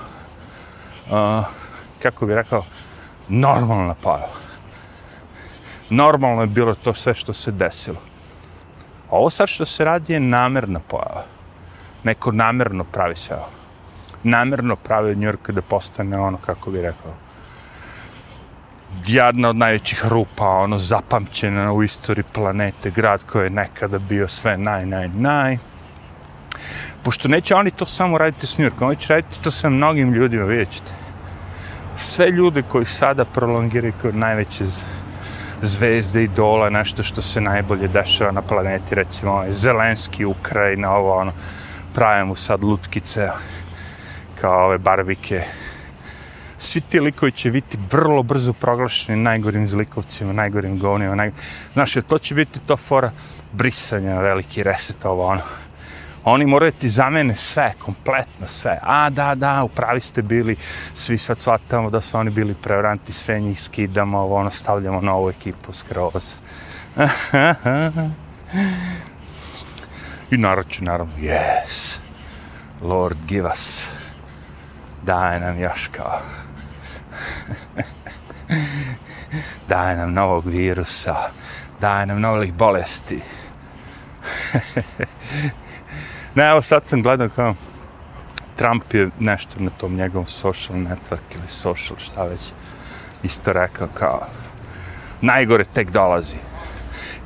uh, 1.10 1.44
kako 2.02 2.26
bih 2.26 2.34
rekao, 2.34 2.64
normalna 3.28 3.94
pojava. 3.94 4.38
Normalno 5.90 6.40
je 6.40 6.46
bilo 6.46 6.74
to 6.74 6.94
sve 6.94 7.14
što 7.14 7.32
se 7.32 7.52
desilo. 7.52 8.00
A 9.10 9.16
Ovo 9.16 9.30
sad 9.30 9.48
što 9.48 9.66
se 9.66 9.84
radi 9.84 10.12
je 10.12 10.20
namerna 10.20 10.80
pojava. 10.88 11.24
Neko 12.04 12.32
namerno 12.32 12.84
pravi 12.84 13.16
se 13.16 13.34
ovo 13.34 13.48
Namerno 14.22 14.76
pravi 14.76 15.16
New 15.16 15.32
York 15.32 15.52
da 15.52 15.62
postane 15.62 16.18
ono, 16.18 16.38
kako 16.46 16.70
bi 16.70 16.82
rekao, 16.82 17.12
jedna 19.06 19.48
od 19.48 19.56
najvećih 19.56 20.06
rupa, 20.06 20.48
ono, 20.48 20.78
zapamćena 20.78 21.72
u 21.72 21.82
istoriji 21.82 22.24
planete, 22.32 22.90
grad 22.90 23.22
koji 23.32 23.46
je 23.46 23.50
nekada 23.50 23.98
bio 23.98 24.28
sve 24.28 24.58
naj, 24.58 24.86
naj, 24.86 25.08
naj. 25.08 25.58
Pošto 27.02 27.28
neće 27.28 27.54
oni 27.54 27.70
to 27.70 27.86
samo 27.86 28.18
raditi 28.18 28.46
s 28.46 28.58
New 28.58 28.66
Yorkom, 28.68 28.88
oni 28.88 28.96
će 28.96 29.12
raditi 29.12 29.42
to 29.42 29.50
sa 29.50 29.68
mnogim 29.68 30.12
ljudima, 30.12 30.44
vidjet 30.44 30.70
ćete. 30.70 30.97
Sve 31.98 32.30
ljude 32.30 32.62
koji 32.62 32.86
sada 32.86 33.24
prolongiraju 33.24 33.92
kao 34.02 34.10
najveće 34.12 34.64
zvezde 35.62 36.22
i 36.22 36.28
dola, 36.28 36.70
nešto 36.70 37.02
što 37.02 37.22
se 37.22 37.40
najbolje 37.40 37.88
dešava 37.88 38.32
na 38.32 38.42
planeti, 38.42 38.94
recimo 38.94 39.32
ovaj 39.32 39.52
Zelenski, 39.52 40.24
Ukrajina, 40.24 40.90
ovo 40.90 41.14
ono, 41.14 41.32
pravimo 41.94 42.36
sad 42.36 42.64
lutkice, 42.64 43.28
kao 44.40 44.64
ove 44.64 44.78
barbike. 44.78 45.42
Svi 46.58 46.80
ti 46.80 47.00
likovi 47.00 47.32
će 47.32 47.50
biti 47.50 47.78
vrlo 47.90 48.22
brzo 48.22 48.52
proglašeni 48.52 49.22
najgorim 49.22 49.68
zlikovcima, 49.68 50.32
najgorim 50.32 50.78
govnima. 50.78 51.14
Naj... 51.14 51.32
Znaš, 51.72 51.94
to 52.08 52.18
će 52.18 52.34
biti 52.34 52.60
to 52.66 52.76
fora 52.76 53.10
brisanja, 53.52 54.20
veliki 54.20 54.62
reset, 54.62 55.04
ovo 55.04 55.26
ono. 55.26 55.42
Oni 56.30 56.46
moraju 56.46 56.72
ti 56.72 56.88
zamene 56.88 57.34
sve, 57.34 57.72
kompletno 57.78 58.46
sve. 58.46 58.78
A, 58.82 59.10
da, 59.10 59.34
da, 59.34 59.62
upravi 59.64 60.00
ste 60.00 60.22
bili, 60.22 60.56
svi 60.94 61.18
sad 61.18 61.40
shvatamo 61.40 61.90
da 61.90 62.00
su 62.00 62.18
oni 62.18 62.30
bili 62.30 62.54
prevaranti, 62.54 63.12
sve 63.12 63.40
njih 63.40 63.62
skidamo, 63.62 64.18
ovo, 64.18 64.36
ono, 64.36 64.50
stavljamo 64.50 65.00
novu 65.00 65.30
ekipu 65.30 65.72
skroz. 65.72 66.34
I 70.30 70.36
narod 70.36 70.68
će, 70.68 70.84
naravno, 70.84 71.14
yes, 71.16 71.98
Lord, 72.82 73.18
give 73.26 73.48
us, 73.50 73.86
daj 75.02 75.40
nam 75.40 75.60
još 75.60 75.88
kao, 75.92 76.20
daj 79.68 79.96
nam 79.96 80.12
novog 80.12 80.46
virusa, 80.46 81.16
daj 81.80 82.06
nam 82.06 82.20
novih 82.20 82.52
bolesti. 82.52 83.20
ne, 86.34 86.50
evo 86.50 86.62
sad 86.62 86.86
sam 86.86 87.02
gledao 87.02 87.28
kao 87.28 87.54
Trump 88.56 88.94
je 88.94 89.10
nešto 89.18 89.54
na 89.58 89.70
tom 89.70 89.94
njegovom 89.94 90.26
social 90.26 90.78
network 90.78 91.34
ili 91.34 91.48
social 91.48 91.98
šta 91.98 92.24
već 92.24 92.52
isto 93.22 93.52
rekao 93.52 93.88
kao 93.94 94.26
najgore 95.20 95.64
tek 95.64 95.90
dolazi. 95.90 96.36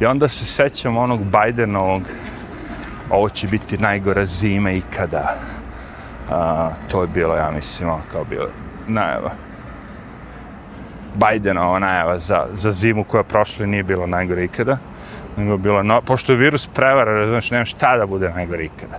I 0.00 0.06
onda 0.06 0.28
se 0.28 0.44
sećam 0.44 0.96
onog 0.96 1.20
Bidenovog 1.24 2.02
ovo 3.10 3.28
će 3.28 3.46
biti 3.46 3.78
najgora 3.78 4.26
zima 4.26 4.70
ikada. 4.70 5.34
A, 6.30 6.70
to 6.90 7.02
je 7.02 7.08
bilo, 7.08 7.36
ja 7.36 7.50
mislim, 7.50 7.88
ono 7.88 8.02
kao 8.12 8.24
bilo 8.24 8.48
najava. 8.88 9.30
Bidenova 11.14 11.78
najava 11.78 12.18
za, 12.18 12.46
za 12.54 12.72
zimu 12.72 13.04
koja 13.04 13.22
prošla 13.22 13.66
nije 13.66 13.82
bilo 13.82 14.06
najgore 14.06 14.44
ikada. 14.44 14.78
Nego 15.36 15.56
bilo, 15.56 15.82
no, 15.82 16.00
pošto 16.00 16.32
je 16.32 16.38
virus 16.38 16.66
prevara, 16.66 17.28
znači 17.28 17.54
nema 17.54 17.64
šta 17.64 17.96
da 17.96 18.06
bude 18.06 18.30
najgore 18.30 18.64
ikada. 18.64 18.98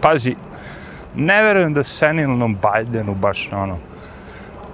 Pazi, 0.00 0.34
ne 1.14 1.42
verujem 1.42 1.74
da 1.74 1.84
senilnom 1.84 2.56
Bidenu 2.56 3.14
baš 3.14 3.48
ono, 3.52 3.78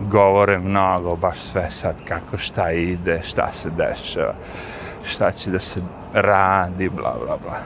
govore 0.00 0.58
mnogo, 0.58 1.16
baš 1.16 1.38
sve 1.38 1.70
sad 1.70 1.94
kako 2.08 2.38
šta 2.38 2.70
ide, 2.70 3.20
šta 3.24 3.52
se 3.52 3.70
dešava, 3.70 4.34
šta 5.04 5.32
će 5.32 5.50
da 5.50 5.58
se 5.58 5.80
radi, 6.12 6.88
bla, 6.88 7.14
bla, 7.24 7.38
bla. 7.44 7.58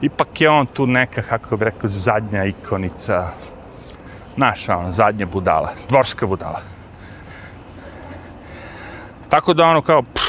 Ipak 0.00 0.40
je 0.40 0.50
on 0.50 0.66
tu 0.66 0.86
neka, 0.86 1.22
kako 1.22 1.56
bi 1.56 1.64
rekao, 1.64 1.90
zadnja 1.90 2.44
ikonica, 2.44 3.28
naša, 4.36 4.76
ono, 4.76 4.92
zadnja 4.92 5.26
budala, 5.26 5.72
dvorska 5.88 6.26
budala. 6.26 6.60
Tako 9.28 9.54
da 9.54 9.66
ono 9.66 9.82
kao, 9.82 10.02
pff, 10.02 10.21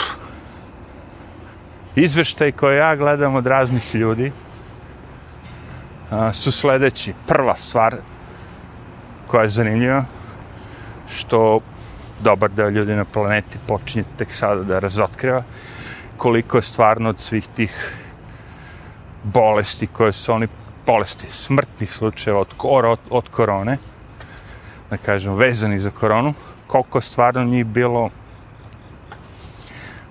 izveštaj 1.95 2.51
koje 2.51 2.77
ja 2.77 2.95
gledam 2.95 3.35
od 3.35 3.47
raznih 3.47 3.95
ljudi, 3.95 4.31
a, 6.11 6.33
su 6.33 6.51
sledeći. 6.51 7.13
Prva 7.27 7.55
stvar 7.55 7.95
koja 9.27 9.43
je 9.43 9.49
zanimljiva, 9.49 10.05
što 11.07 11.59
dobar 12.19 12.51
deo 12.51 12.69
ljudi 12.69 12.95
na 12.95 13.05
planeti 13.05 13.57
počinje 13.67 14.03
tek 14.17 14.33
sada 14.33 14.63
da 14.63 14.79
razotkriva 14.79 15.43
koliko 16.17 16.57
je 16.57 16.61
stvarno 16.61 17.09
od 17.09 17.19
svih 17.19 17.47
tih 17.55 17.97
bolesti 19.23 19.87
koje 19.87 20.11
su 20.11 20.33
oni 20.33 20.47
bolesti, 20.85 21.27
smrtnih 21.31 21.91
slučajeva 21.91 22.39
od, 22.39 22.53
od, 22.63 22.99
od 23.09 23.29
korone, 23.29 23.77
da 24.89 24.97
kažem, 24.97 25.33
vezani 25.35 25.79
za 25.79 25.89
koronu, 25.89 26.33
koliko 26.67 26.97
je 26.97 27.01
stvarno 27.01 27.43
njih 27.43 27.65
bilo 27.65 28.09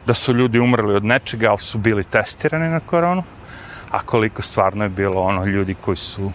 da 0.07 0.15
su 0.15 0.35
ljudi 0.35 0.59
umrli 0.59 0.95
od 0.95 1.05
nečega, 1.05 1.51
ali 1.51 1.59
su 1.59 1.79
bili 1.79 2.05
testirani 2.05 2.69
na 2.69 2.81
koronu, 2.81 3.23
a 3.91 4.01
koliko 4.01 4.43
stvarno 4.43 4.85
je 4.85 4.89
bilo 4.89 5.21
ono 5.21 5.45
ljudi 5.45 5.75
koji 5.75 5.97
su 5.97 6.33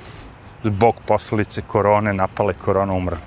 zbog 0.64 0.96
posljedice 1.06 1.62
korone 1.62 2.14
napale 2.14 2.54
korona 2.54 2.94
umrli 2.94 3.20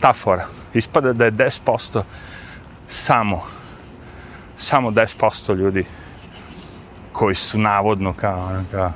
ta 0.00 0.12
fora. 0.12 0.46
Ispada 0.74 1.12
da 1.12 1.24
je 1.24 1.32
10% 1.32 2.02
samo 2.88 3.42
samo 4.58 4.90
10% 4.90 5.56
ljudi 5.56 5.84
koji 7.12 7.34
su 7.34 7.58
navodno 7.58 8.12
kao, 8.12 8.46
ono, 8.46 8.64
kao 8.70 8.92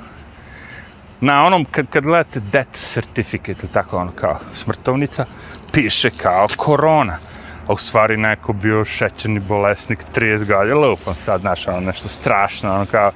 na 1.21 1.43
onom, 1.43 1.65
kad, 1.71 1.87
kad 1.89 2.03
gledate 2.03 2.39
death 2.39 2.71
certificate, 2.71 3.67
tako 3.67 3.97
ono 3.97 4.11
kao 4.11 4.39
smrtovnica, 4.53 5.25
piše 5.71 6.09
kao 6.09 6.47
korona. 6.57 7.17
A 7.67 7.73
u 7.73 7.77
stvari 7.77 8.17
neko 8.17 8.53
bio 8.53 8.85
šećerni 8.85 9.39
bolesnik 9.39 9.99
30 10.15 10.47
godina, 10.47 10.75
lupam 10.75 11.15
sad, 11.15 11.41
znaš, 11.41 11.67
ono 11.67 11.79
nešto 11.79 12.07
strašno, 12.07 12.73
ono 12.73 12.85
kao 12.85 13.11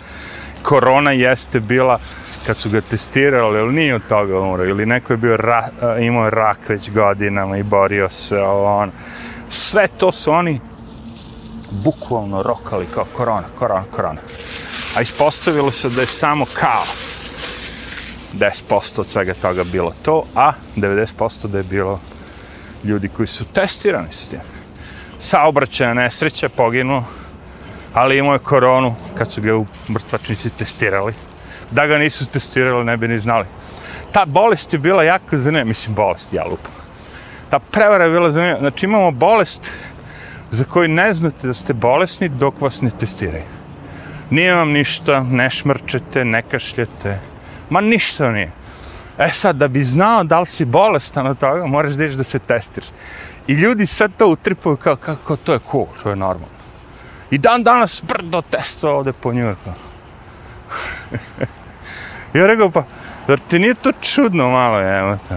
korona 0.63 1.12
jeste 1.12 1.60
bila 1.60 2.00
kad 2.46 2.58
su 2.58 2.70
ga 2.70 2.82
testirali, 2.82 3.60
ali 3.60 3.74
nije 3.74 3.96
od 3.96 4.01
toga 4.10 4.39
umro, 4.39 4.66
ili 4.66 4.86
neko 4.86 5.13
je 5.13 5.18
bio 5.18 5.38
ra, 5.38 5.70
eh, 5.82 6.06
imao 6.06 6.30
rak 6.30 6.70
već 6.70 6.92
godinama 6.92 7.58
i 7.58 7.63
borio 7.63 8.10
se, 8.10 8.39
on. 8.42 8.92
Sve 9.50 9.88
to 9.88 10.12
su 10.12 10.32
oni 10.32 10.60
bukvalno 11.72 12.44
rokali 12.44 12.86
kao 12.94 13.06
korona, 13.13 13.48
korona, 13.60 13.84
korona. 13.96 14.22
A 14.96 15.01
ispostavilo 15.01 15.72
se 15.72 15.89
da 15.89 16.01
je 16.01 16.08
samo 16.08 16.46
kao 16.54 16.84
10% 18.34 19.00
od 19.00 19.08
svega 19.08 19.34
toga 19.34 19.63
bilo 19.63 19.94
to, 20.01 20.24
a 20.36 20.54
90% 20.75 21.48
da 21.48 21.58
je 21.58 21.63
bilo 21.63 22.00
ljudi 22.88 23.08
koji 23.08 23.27
su 23.27 23.46
testirani 23.46 24.08
s 24.12 24.27
tim. 24.27 24.39
Saobraćaja 25.20 25.94
nesreća, 25.94 26.50
poginuo, 26.50 27.03
ali 27.94 28.17
imao 28.17 28.34
je 28.34 28.39
koronu 28.39 28.96
kad 29.17 29.32
su 29.32 29.41
ga 29.41 29.56
u 29.56 29.65
mrtvačnici 29.89 30.50
testirali 30.50 31.13
da 31.72 31.88
ga 31.88 31.98
nisu 31.98 32.25
testirali, 32.25 32.86
ne 32.86 32.98
bi 32.98 33.08
ni 33.08 33.20
znali. 33.20 33.46
Ta 34.12 34.25
bolest 34.25 34.74
je 34.74 34.79
bila 34.79 35.03
jako 35.03 35.38
zanimljiva, 35.38 35.67
mislim 35.67 35.96
bolest, 35.96 36.34
ja 36.34 36.44
lupam. 36.44 36.72
Ta 37.50 37.60
prevara 37.60 38.03
je 38.06 38.12
bila 38.12 38.32
zanimljiva. 38.32 38.60
Znači 38.60 38.86
imamo 38.86 39.12
bolest 39.12 39.72
za 40.51 40.63
koju 40.63 40.88
ne 40.88 41.13
znate 41.13 41.48
da 41.48 41.53
ste 41.53 41.74
bolesni 41.74 42.29
dok 42.29 42.62
vas 42.62 42.82
ne 42.82 42.89
testiraju. 42.89 43.44
Nije 44.29 44.56
vam 44.56 44.72
ništa, 44.72 45.24
ne 45.24 45.50
šmrčete, 45.50 46.25
ne 46.25 46.41
kašljete, 46.41 47.20
ma 47.70 47.82
ništa 47.82 48.32
nije. 48.32 48.51
E 49.18 49.30
sad, 49.30 49.56
da 49.56 49.68
bi 49.68 49.84
znao 49.84 50.24
da 50.24 50.40
li 50.40 50.46
si 50.46 50.66
bolestan 50.66 51.28
od 51.28 51.40
toga, 51.40 51.66
moraš 51.66 51.94
da 51.94 52.08
da 52.08 52.24
se 52.24 52.40
testiraš. 52.40 52.90
I 53.48 53.54
ljudi 53.54 53.86
sad 53.86 54.12
to 54.18 54.28
utripuju 54.28 54.78
kao, 54.78 54.96
kako 54.96 55.36
to 55.36 55.54
je 55.54 55.60
cool, 55.72 55.88
to 56.04 56.10
je 56.10 56.16
normalno. 56.16 56.58
I 57.32 57.38
dan 57.38 57.64
danas 57.64 58.04
brdo 58.08 58.42
testo 58.42 58.96
ovde 58.96 59.14
po 59.14 59.34
Njurku. 59.34 59.70
ja 62.34 62.48
rekao, 62.48 62.70
pa, 62.70 62.84
zar 63.28 63.40
ti 63.40 63.60
nije 63.60 63.74
to 63.74 63.92
čudno 64.02 64.50
malo, 64.50 64.82
evo 64.82 65.08
ono, 65.08 65.18
to, 65.30 65.36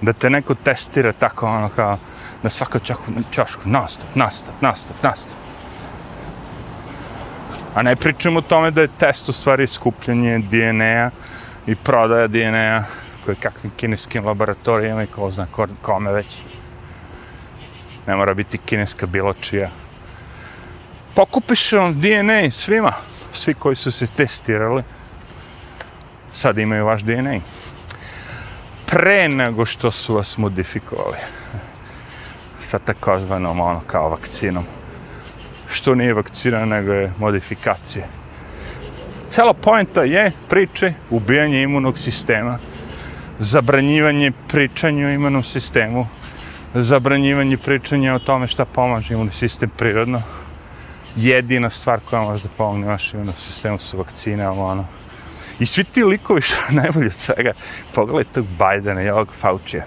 da 0.00 0.12
te 0.12 0.30
neko 0.30 0.54
testira 0.54 1.12
tako, 1.12 1.46
ono, 1.46 1.68
kao, 1.68 1.98
na 2.42 2.50
svakom 2.50 2.80
čašku, 2.80 3.12
čašku, 3.30 3.62
nastop, 3.64 4.08
nastop, 4.14 4.54
nastop, 4.60 4.96
nastop. 5.02 5.36
A 7.74 7.82
ne 7.82 7.96
pričamo 7.96 8.38
o 8.38 8.42
tome 8.42 8.70
da 8.70 8.80
je 8.80 8.88
test 8.98 9.28
u 9.28 9.32
stvari 9.32 9.66
skupljanje 9.66 10.38
DNA-a, 10.38 11.10
i 11.66 11.74
prodaja 11.74 12.26
DNA 12.26 12.84
koje 13.24 13.36
kakvim 13.40 13.72
kineskim 13.76 14.26
laboratorijama 14.26 15.02
i 15.02 15.06
ko 15.06 15.30
zna 15.30 15.46
kome 15.82 16.12
već. 16.12 16.26
Ne 18.06 18.16
mora 18.16 18.34
biti 18.34 18.58
kineska 18.58 19.06
bilo 19.06 19.34
čija. 19.34 19.70
Pokupiš 21.14 21.72
vam 21.72 22.00
DNA 22.00 22.50
svima 22.50 22.92
svi 23.32 23.54
koji 23.54 23.76
su 23.76 23.92
se 23.92 24.06
testirali, 24.06 24.82
sad 26.32 26.58
imaju 26.58 26.86
vaš 26.86 27.02
DNA. 27.02 27.40
Pre 28.86 29.28
nego 29.28 29.66
što 29.66 29.90
su 29.90 30.14
vas 30.14 30.38
modifikovali. 30.38 31.16
Sa 32.60 32.78
takozvanom, 32.78 33.60
ono, 33.60 33.80
kao 33.86 34.08
vakcinom. 34.08 34.64
Što 35.68 35.94
nije 35.94 36.14
vakcina, 36.14 36.64
nego 36.64 36.92
je 36.92 37.12
modifikacija. 37.18 38.06
Cela 39.30 39.54
poenta 39.54 40.02
je 40.02 40.32
priče 40.48 40.92
ubijanje 41.10 41.62
imunog 41.62 41.98
sistema, 41.98 42.58
zabranjivanje 43.38 44.32
pričanja 44.48 45.06
o 45.06 45.10
imunom 45.10 45.42
sistemu, 45.42 46.06
zabranjivanje 46.74 47.56
pričanja 47.56 48.14
o 48.14 48.18
tome 48.18 48.48
šta 48.48 48.64
pomaže 48.64 49.14
imunni 49.14 49.32
sistem 49.32 49.70
prirodno, 49.76 50.22
jedina 51.16 51.70
stvar 51.70 52.00
koja 52.00 52.22
može 52.22 52.42
da 52.42 52.48
pomogne 52.56 52.86
vašem 52.86 53.20
imunom 53.20 53.34
sistemu 53.34 53.78
su 53.78 53.98
vakcine, 53.98 54.44
ali 54.44 54.58
ono. 54.58 54.86
I 55.58 55.66
svi 55.66 55.84
ti 55.84 56.04
likovi 56.04 56.42
što 56.42 56.56
najbolje 56.70 57.06
od 57.06 57.12
svega, 57.12 57.52
pogledaj 57.94 58.32
tog 58.34 58.46
Bajdena 58.58 59.02
i 59.02 59.10
ovog 59.10 59.28
Faučija. 59.40 59.84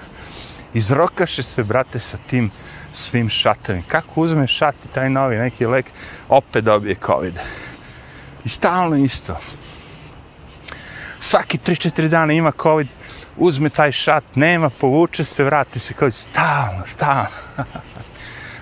Izrokaše 0.74 1.43
se, 1.43 1.63
brate, 1.63 2.00
sa 2.00 2.17
tim 2.29 2.51
svim 2.93 3.29
šatovim. 3.29 3.84
Kako 3.88 4.22
uzme 4.22 4.48
šat 4.48 4.75
i 4.86 4.93
taj 4.93 5.10
novi 5.10 5.38
neki 5.38 5.65
lek, 5.65 5.86
opet 6.29 6.63
dobije 6.63 6.96
COVID. 7.05 7.39
I 8.46 8.50
stalno 8.50 8.96
isto. 8.96 9.39
Svaki 11.19 11.58
3-4 11.58 12.08
dana 12.08 12.34
ima 12.34 12.51
COVID, 12.62 12.88
uzme 13.38 13.69
taj 13.69 13.91
šat, 13.91 14.24
nema, 14.36 14.69
povuče 14.69 15.25
se, 15.25 15.43
vrati 15.43 15.79
se 15.79 15.93
COVID. 15.93 16.13
Stalno, 16.13 16.84
stalno. 16.86 17.29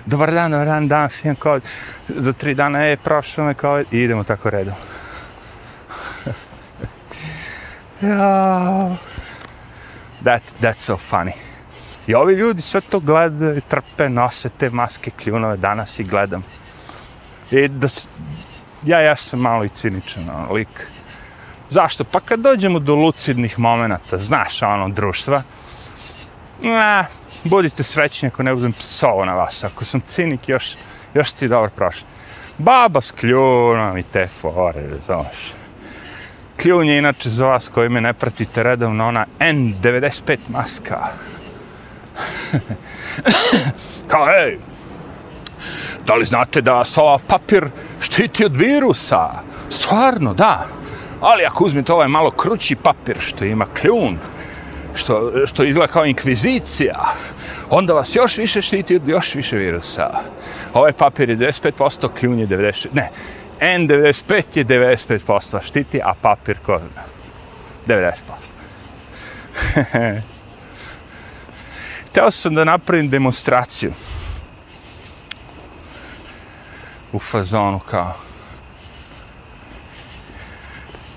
dobar 0.06 0.32
dan, 0.32 0.50
dobar 0.50 0.66
dan, 0.66 0.88
danas 0.88 1.24
imam 1.24 1.36
COVID, 1.42 1.62
za 2.08 2.32
3 2.32 2.54
dana 2.54 2.78
je 2.78 2.96
prošlo 2.96 3.44
me 3.44 3.54
COVID 3.54 3.86
i 3.92 3.98
idemo 4.00 4.24
tako 4.24 4.50
redom. 4.50 4.74
Ja. 8.00 8.96
That, 10.22 10.42
that's 10.60 10.80
so 10.80 10.96
funny. 10.96 11.32
I 12.06 12.14
ovi 12.14 12.34
ljudi 12.34 12.62
sve 12.62 12.80
to 12.80 13.00
gledaju, 13.00 13.60
trpe, 13.60 14.08
nose 14.08 14.48
te 14.48 14.70
maske 14.70 15.10
kljunove, 15.10 15.56
danas 15.56 15.98
i 15.98 16.04
gledam. 16.04 16.42
I 17.50 17.68
da 17.68 17.88
ja, 18.84 18.98
jesam 18.98 19.40
malo 19.40 19.64
i 19.64 19.68
ciničan, 19.68 20.30
ono, 20.30 20.52
lik. 20.52 20.90
Zašto? 21.70 22.04
Pa 22.04 22.20
kad 22.20 22.40
dođemo 22.40 22.78
do 22.78 22.94
lucidnih 22.94 23.58
momenta, 23.58 24.18
znaš, 24.18 24.62
ono, 24.62 24.88
društva, 24.88 25.42
na, 26.60 27.06
budite 27.44 27.82
srećni 27.82 28.28
ako 28.28 28.42
ne 28.42 28.54
budem 28.54 28.72
psovo 28.72 29.24
na 29.24 29.34
vas. 29.34 29.64
Ako 29.64 29.84
sam 29.84 30.00
cinik, 30.00 30.48
još, 30.48 30.76
još 31.14 31.32
ti 31.32 31.48
dobro 31.48 31.70
prošli. 31.76 32.06
Baba 32.58 33.00
s 33.00 33.12
kljunom 33.12 33.98
i 33.98 34.02
te 34.02 34.26
fore, 34.26 34.84
znaš. 35.06 35.52
Kljun 36.62 36.86
je 36.86 36.98
inače 36.98 37.28
za 37.30 37.46
vas 37.46 37.68
koji 37.68 37.88
me 37.88 38.00
ne 38.00 38.12
pratite 38.12 38.62
redovno, 38.62 39.08
ona 39.08 39.26
N95 39.38 40.38
maska. 40.48 40.98
Kao, 44.08 44.28
ej, 44.28 44.58
da 46.08 46.14
li 46.14 46.24
znate 46.24 46.60
da 46.60 46.84
se 46.84 47.00
ova 47.00 47.18
papir 47.26 47.68
štiti 48.00 48.44
od 48.44 48.56
virusa? 48.56 49.30
Stvarno, 49.68 50.34
da. 50.34 50.66
Ali 51.20 51.44
ako 51.44 51.64
uzmete 51.64 51.92
ovaj 51.92 52.08
malo 52.08 52.30
krući 52.30 52.76
papir 52.76 53.16
što 53.20 53.44
ima 53.44 53.66
kljun, 53.80 54.18
što, 54.94 55.32
što 55.46 55.64
izgleda 55.64 55.92
kao 55.92 56.04
inkvizicija, 56.04 57.14
onda 57.70 57.92
vas 57.92 58.16
još 58.16 58.38
više 58.38 58.62
štiti 58.62 58.96
od 58.96 59.08
još 59.08 59.34
više 59.34 59.56
virusa. 59.56 60.10
Ovaj 60.74 60.92
papir 60.92 61.30
je 61.30 61.36
95%, 61.36 62.08
kljun 62.18 62.38
je 62.38 62.46
96%. 62.46 62.86
Ne, 62.92 63.10
N95 63.60 64.58
je 64.58 64.64
95% 64.64 65.62
štiti, 65.62 66.00
a 66.04 66.14
papir 66.22 66.56
ko 66.66 66.80
90%. 67.86 68.12
Teo 72.12 72.30
sam 72.30 72.54
da 72.54 72.64
napravim 72.64 73.10
demonstraciju. 73.10 73.92
U 77.12 77.18
fazonu 77.18 77.78
kao. 77.78 78.14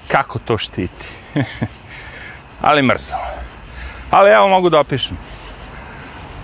Kako 0.08 0.40
to 0.40 0.58
štiti? 0.58 1.06
Ali 2.62 2.82
mrzalo. 2.84 3.28
Ali 4.12 4.32
evo 4.32 4.48
mogu 4.48 4.70
da 4.70 4.80
opišem. 4.80 5.18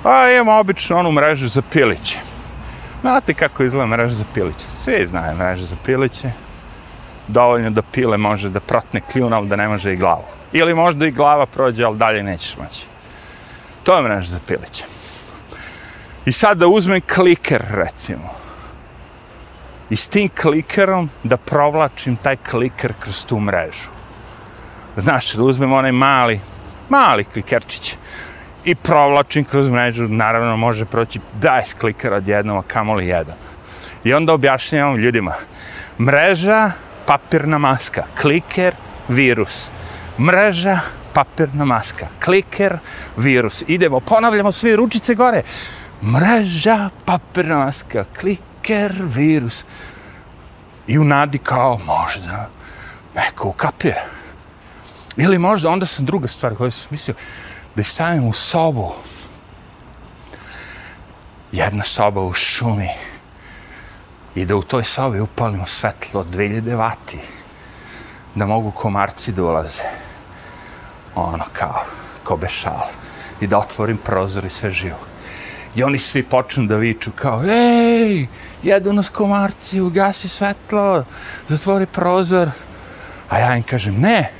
A 0.03 0.29
imamo 0.31 0.59
obično 0.59 0.99
onu 0.99 1.11
mrežu 1.11 1.47
za 1.47 1.61
piliće. 1.61 2.17
Znate 3.01 3.33
kako 3.33 3.63
izgleda 3.63 3.85
mreža 3.85 4.15
za 4.15 4.25
piliće? 4.33 4.65
Svi 4.79 5.07
znaju 5.07 5.37
mrežu 5.37 5.65
za 5.65 5.75
piliće. 5.85 6.31
Dovoljno 7.27 7.69
da 7.69 7.81
pile 7.81 8.17
može 8.17 8.49
da 8.49 8.59
protne 8.59 9.01
kljun, 9.11 9.33
ali 9.33 9.47
da 9.47 9.55
ne 9.55 9.67
može 9.67 9.93
i 9.93 9.95
glavu. 9.95 10.23
Ili 10.51 10.73
možda 10.73 11.05
i 11.05 11.11
glava 11.11 11.45
prođe, 11.45 11.83
ali 11.83 11.97
dalje 11.97 12.23
nećeš 12.23 12.57
moći. 12.57 12.85
To 13.83 13.95
je 13.95 14.03
mreža 14.03 14.29
za 14.29 14.39
piliće. 14.47 14.83
I 16.25 16.31
sad 16.31 16.57
da 16.57 16.67
uzmem 16.67 17.01
kliker, 17.15 17.63
recimo. 17.69 18.46
I 19.89 19.95
s 19.95 20.07
tim 20.07 20.29
klikerom 20.41 21.09
da 21.23 21.37
provlačim 21.37 22.15
taj 22.15 22.35
kliker 22.35 22.93
kroz 22.99 23.25
tu 23.25 23.39
mrežu. 23.39 23.89
Znaš, 24.97 25.33
da 25.33 25.43
uzmem 25.43 25.73
onaj 25.73 25.91
mali, 25.91 26.39
mali 26.89 27.23
klikerčić 27.23 27.95
i 28.65 28.75
provlačim 28.75 29.45
kroz 29.45 29.69
mrežu, 29.69 30.07
naravno 30.07 30.57
može 30.57 30.85
proći 30.85 31.19
10 31.41 31.75
klikera 31.79 32.15
od 32.15 32.27
jednog, 32.27 32.57
a 32.57 32.67
kamoli 32.67 33.07
jedan. 33.07 33.35
I 34.03 34.13
onda 34.13 34.33
objašnjavam 34.33 34.97
ljudima, 34.97 35.33
mreža, 35.99 36.71
papirna 37.05 37.57
maska, 37.57 38.03
kliker, 38.21 38.75
virus. 39.07 39.71
Mreža, 40.19 40.79
papirna 41.13 41.65
maska, 41.65 42.07
kliker, 42.23 42.77
virus. 43.17 43.63
Idemo, 43.67 43.99
ponavljamo 43.99 44.51
sve 44.51 44.75
ručice 44.75 45.15
gore. 45.15 45.41
Mreža, 46.03 46.89
papirna 47.05 47.57
maska, 47.57 48.05
kliker, 48.19 48.56
virus. 48.99 49.65
I 50.87 50.99
u 50.99 51.03
nadi 51.03 51.37
kao 51.37 51.79
možda 51.85 52.49
neko 53.15 53.47
ukapira. 53.47 54.03
Ili 55.17 55.37
možda, 55.37 55.69
onda 55.69 55.85
sam 55.85 56.05
druga 56.05 56.27
stvar 56.27 56.55
koju 56.55 56.71
sam 56.71 56.87
mislio, 56.91 57.15
da 57.75 57.81
ih 57.81 57.89
stavim 57.89 58.27
u 58.27 58.33
sobu. 58.33 58.93
Jedna 61.51 61.83
soba 61.83 62.21
u 62.21 62.33
šumi. 62.33 62.89
I 64.35 64.45
da 64.45 64.55
u 64.55 64.61
toj 64.61 64.83
sobi 64.83 65.19
upalimo 65.19 65.65
svetlo 65.67 66.23
2000 66.23 66.75
vati. 66.75 67.19
Da 68.35 68.45
mogu 68.45 68.71
komarci 68.71 69.31
da 69.31 69.43
ulaze. 69.43 69.83
Ono 71.15 71.43
kao, 71.53 71.83
ko 72.23 72.37
bešal. 72.37 72.87
I 73.41 73.47
da 73.47 73.57
otvorim 73.57 73.97
prozor 73.97 74.45
i 74.45 74.49
sve 74.49 74.71
živo. 74.71 75.16
I 75.77 75.83
oni 75.83 75.99
svi 75.99 76.23
počnu 76.23 76.65
da 76.65 76.75
viču 76.75 77.11
kao, 77.11 77.43
ej, 77.43 78.27
jedu 78.63 78.93
nas 78.93 79.09
komarci, 79.09 79.81
ugasi 79.81 80.27
svetlo, 80.27 81.05
zatvori 81.47 81.85
prozor. 81.85 82.49
A 83.29 83.39
ja 83.39 83.55
im 83.55 83.63
kažem, 83.63 83.99
ne, 83.99 84.31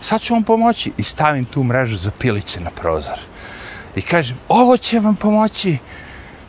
sad 0.00 0.20
ću 0.20 0.34
vam 0.34 0.42
pomoći. 0.42 0.92
I 0.96 1.02
stavim 1.02 1.44
tu 1.44 1.64
mrežu 1.64 1.96
za 1.96 2.10
piliće 2.18 2.60
na 2.60 2.70
prozor. 2.70 3.18
I 3.96 4.02
kažem, 4.02 4.36
ovo 4.48 4.76
će 4.76 5.00
vam 5.00 5.16
pomoći 5.16 5.78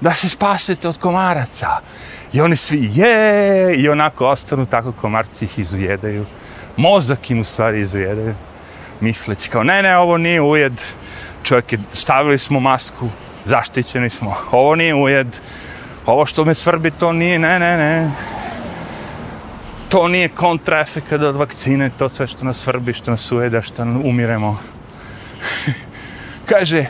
da 0.01 0.13
se 0.13 0.29
spasete 0.29 0.87
od 0.87 0.97
komaraca. 0.97 1.79
I 2.33 2.41
oni 2.41 2.55
svi, 2.55 2.91
je, 2.93 3.75
i 3.75 3.89
onako 3.89 4.27
ostanu 4.27 4.65
tako 4.65 4.91
komarci 4.91 5.45
ih 5.45 5.59
izujedaju. 5.59 6.25
Mozak 6.77 7.31
im 7.31 7.39
u 7.39 7.43
stvari 7.43 7.79
izujedaju. 7.81 8.35
Misleći 9.01 9.49
kao, 9.49 9.63
ne, 9.63 9.81
ne, 9.83 9.97
ovo 9.97 10.17
nije 10.17 10.41
ujed. 10.41 10.81
Čovjek 11.43 11.73
je, 11.73 11.79
stavili 11.89 12.39
smo 12.39 12.59
masku, 12.59 13.09
zaštićeni 13.45 14.09
smo. 14.09 14.35
Ovo 14.51 14.75
nije 14.75 14.95
ujed. 14.95 15.27
Ovo 16.05 16.25
što 16.25 16.45
me 16.45 16.55
svrbi, 16.55 16.91
to 16.91 17.11
nije, 17.13 17.39
ne, 17.39 17.59
ne, 17.59 17.77
ne 17.77 18.11
to 19.91 20.07
nije 20.07 20.29
kontraefekat 20.29 21.21
od 21.21 21.35
vakcine, 21.35 21.91
to 21.99 22.09
sve 22.09 22.27
što 22.27 22.45
nas 22.45 22.57
svrbi, 22.57 22.93
što 22.93 23.11
nas 23.11 23.31
ujeda, 23.31 23.61
što 23.61 23.83
umiremo. 23.83 24.57
Kaže, 26.49 26.85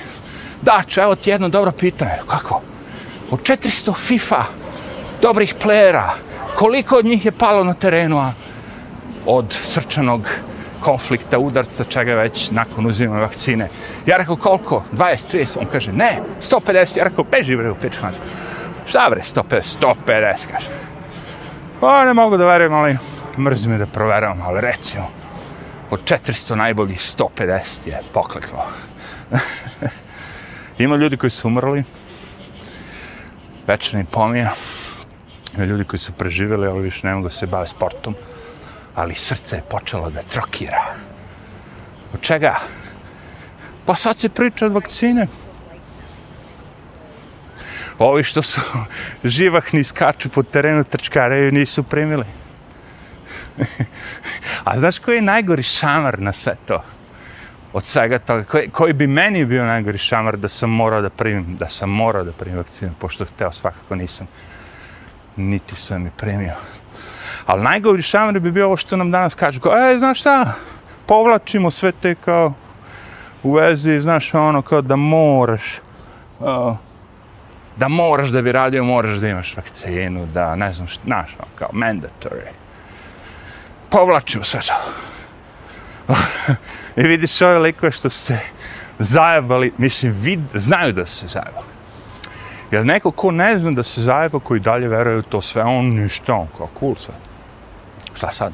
da, 0.62 0.84
čo, 0.88 1.02
evo 1.02 1.16
ti 1.16 1.30
jedno 1.30 1.50
dobro 1.50 1.72
pitanje. 1.72 2.12
Kako? 2.28 2.62
Od 3.32 3.42
400 3.42 3.94
FIFA 3.98 4.44
dobrih 5.22 5.56
plejera, 5.62 6.14
koliko 6.56 6.96
od 6.96 7.06
njih 7.06 7.26
je 7.26 7.32
palo 7.32 7.64
na 7.64 7.74
terenu 7.74 8.20
a 8.20 8.34
od 9.26 9.58
srčanog 9.64 10.28
konflikta, 10.82 11.40
udarca, 11.40 11.84
čega 11.84 12.16
već 12.16 12.52
nakon 12.52 12.86
uzimanja 12.86 13.22
vakcine. 13.22 13.70
Ja 14.06 14.18
rekao, 14.18 14.36
koliko? 14.36 14.84
20, 14.94 15.38
30? 15.38 15.58
On 15.60 15.68
kaže, 15.72 15.94
ne, 15.94 16.20
150. 16.42 16.98
Ja 16.98 17.04
rekao, 17.04 17.26
beži 17.32 17.56
bre 17.56 17.72
u 17.72 17.76
piču. 17.76 18.00
Šta 18.86 19.08
bre, 19.10 19.22
150? 19.22 19.78
150, 20.06 20.36
kaže. 20.52 20.70
Pa 21.80 22.06
ne 22.06 22.14
mogu 22.14 22.38
da 22.38 22.46
verujem, 22.46 22.74
ali 22.74 22.98
mrzim 23.38 23.72
me 23.72 23.78
da 23.78 23.86
proveravam, 23.86 24.42
ali 24.42 24.62
recimo, 24.62 25.08
od 25.90 26.04
400 26.04 26.56
najboljih 26.56 27.00
150 27.00 27.88
je 27.88 28.02
pokleklo. 28.14 28.66
Ima 30.80 30.96
ljudi 30.96 31.18
koji 31.18 31.32
su 31.32 31.48
umrli, 31.48 31.84
večerni 33.68 34.06
pomija, 34.12 34.54
ima 35.56 35.66
ljudi 35.66 35.84
koji 35.84 36.00
su 36.00 36.12
preživjeli, 36.12 36.68
ali 36.68 36.82
više 36.82 37.08
ne 37.08 37.14
mogu 37.14 37.28
da 37.28 37.32
se 37.32 37.48
bave 37.48 37.68
sportom, 37.68 38.16
ali 38.96 39.16
srce 39.16 39.56
je 39.56 39.64
počelo 39.70 40.10
da 40.10 40.22
trokira. 40.22 40.96
Od 42.14 42.22
čega? 42.22 42.56
Pa 43.86 43.96
sad 43.96 44.20
se 44.20 44.30
priča 44.30 44.66
od 44.66 44.72
vakcine 44.72 45.28
ovi 48.06 48.24
što 48.24 48.42
su 48.42 48.62
živahni 49.24 49.84
skaču 49.84 50.30
po 50.30 50.44
terenu 50.44 50.84
trčkaraju 50.84 51.52
nisu 51.52 51.84
primili. 51.84 52.26
A 54.64 54.80
znaš 54.80 55.00
koji 55.00 55.16
je 55.16 55.22
najgori 55.22 55.64
šamar 55.64 56.20
na 56.20 56.34
sve 56.34 56.56
to? 56.68 56.84
Od 57.74 57.86
svega 57.86 58.20
toga, 58.20 58.44
koji, 58.44 58.70
koji 58.70 58.94
bi 58.94 59.08
meni 59.08 59.46
bio 59.46 59.66
najgori 59.66 59.98
šamar 59.98 60.38
da 60.38 60.50
sam 60.50 60.70
morao 60.70 61.02
da 61.02 61.10
primim, 61.10 61.58
da 61.58 61.70
sam 61.70 61.90
morao 61.90 62.24
da 62.24 62.32
primim 62.32 62.58
vakcinu, 62.58 62.92
pošto 63.00 63.26
hteo 63.26 63.52
svakako 63.52 63.96
nisam, 63.96 64.28
niti 65.36 65.76
sam 65.76 66.06
je 66.06 66.12
primio. 66.18 66.54
Ali 67.46 67.64
najgori 67.64 68.02
šamar 68.02 68.40
bi 68.40 68.52
bio 68.52 68.66
ovo 68.66 68.78
što 68.78 68.98
nam 68.98 69.12
danas 69.12 69.36
kažu, 69.36 69.60
e, 69.60 69.98
znaš 69.98 70.20
šta, 70.20 70.54
povlačimo 71.06 71.72
sve 71.72 71.92
te 71.92 72.16
kao 72.16 72.54
u 73.44 73.54
vezi, 73.54 74.00
znaš, 74.00 74.34
ono, 74.34 74.62
kao 74.62 74.82
da 74.82 74.96
moraš, 74.96 75.62
uh, 76.40 76.76
da 77.76 77.88
moraš 77.88 78.30
da 78.30 78.42
bi 78.42 78.52
radio, 78.52 78.84
moraš 78.84 79.18
da 79.18 79.28
imaš 79.28 79.58
vakcinu, 79.58 80.26
da 80.26 80.56
ne 80.56 80.74
znam 80.74 80.88
šta, 80.88 81.02
znaš, 81.06 81.36
ono, 81.40 81.48
kao 81.56 81.70
mandatory. 81.74 82.52
Povlačimo 83.90 84.44
sve 84.44 84.60
to. 84.62 84.74
I 87.02 87.08
vidiš 87.08 87.42
ove 87.42 87.60
likove 87.60 87.92
što 87.92 88.10
se 88.10 88.40
zajebali, 89.00 89.72
mislim, 89.78 90.16
vid, 90.22 90.40
znaju 90.54 90.94
da 90.94 91.06
se 91.06 91.28
zajebali. 91.28 91.72
Jer 92.72 92.86
neko 92.86 93.12
ko 93.12 93.32
ne 93.32 93.60
zna 93.60 93.72
da 93.72 93.84
se 93.84 94.02
zajeba, 94.02 94.40
koji 94.40 94.60
dalje 94.60 94.88
veruje 94.88 95.18
u 95.18 95.22
to 95.22 95.42
sve, 95.42 95.64
on 95.64 95.86
ništa, 95.86 96.34
on 96.34 96.48
kao 96.58 96.70
cool 96.80 96.96
sve. 96.96 97.14
Šta 98.16 98.32
sad? 98.32 98.54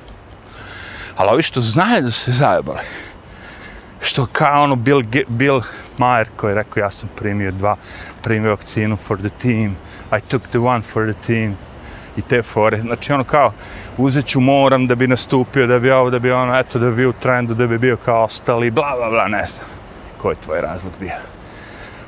Ali 1.15 1.29
ovi 1.29 1.43
što 1.43 1.61
znaju 1.61 2.01
da 2.01 2.11
se 2.11 2.31
zajebali, 2.31 2.79
što 4.01 4.25
kao 4.25 4.63
ono 4.63 4.75
Bill, 4.75 5.03
Bill 5.27 5.61
Maher 5.97 6.27
koji 6.35 6.51
je 6.51 6.55
rekao 6.55 6.81
ja 6.81 6.91
sam 6.91 7.09
primio 7.15 7.51
dva, 7.51 7.75
primio 8.23 8.51
vakcinu 8.51 8.97
for 8.97 9.17
the 9.17 9.29
team, 9.41 9.75
I 10.11 10.21
took 10.21 10.47
the 10.47 10.59
one 10.59 10.81
for 10.81 11.13
the 11.13 11.27
team 11.27 11.57
i 12.17 12.21
te 12.21 12.43
fore. 12.43 12.81
Znači 12.81 13.13
ono 13.13 13.23
kao 13.23 13.53
uzet 13.97 14.25
ću 14.25 14.39
moram 14.39 14.87
da 14.87 14.95
bi 14.95 15.07
nastupio, 15.07 15.67
da 15.67 15.79
bi 15.79 15.91
ovo, 15.91 16.09
da 16.09 16.19
bi 16.19 16.31
ono, 16.31 16.59
eto, 16.59 16.79
da 16.79 16.89
bi 16.89 16.95
bio 16.95 17.09
u 17.09 17.13
trendu, 17.13 17.53
da 17.53 17.67
bi 17.67 17.77
bio 17.77 17.97
kao 17.97 18.23
ostali, 18.23 18.71
bla, 18.71 18.93
bla, 18.97 19.09
bla, 19.09 19.27
ne 19.27 19.45
znam. 19.45 19.67
Koji 20.17 20.33
je 20.33 20.41
tvoj 20.41 20.61
razlog 20.61 20.93
bio? 20.99 21.11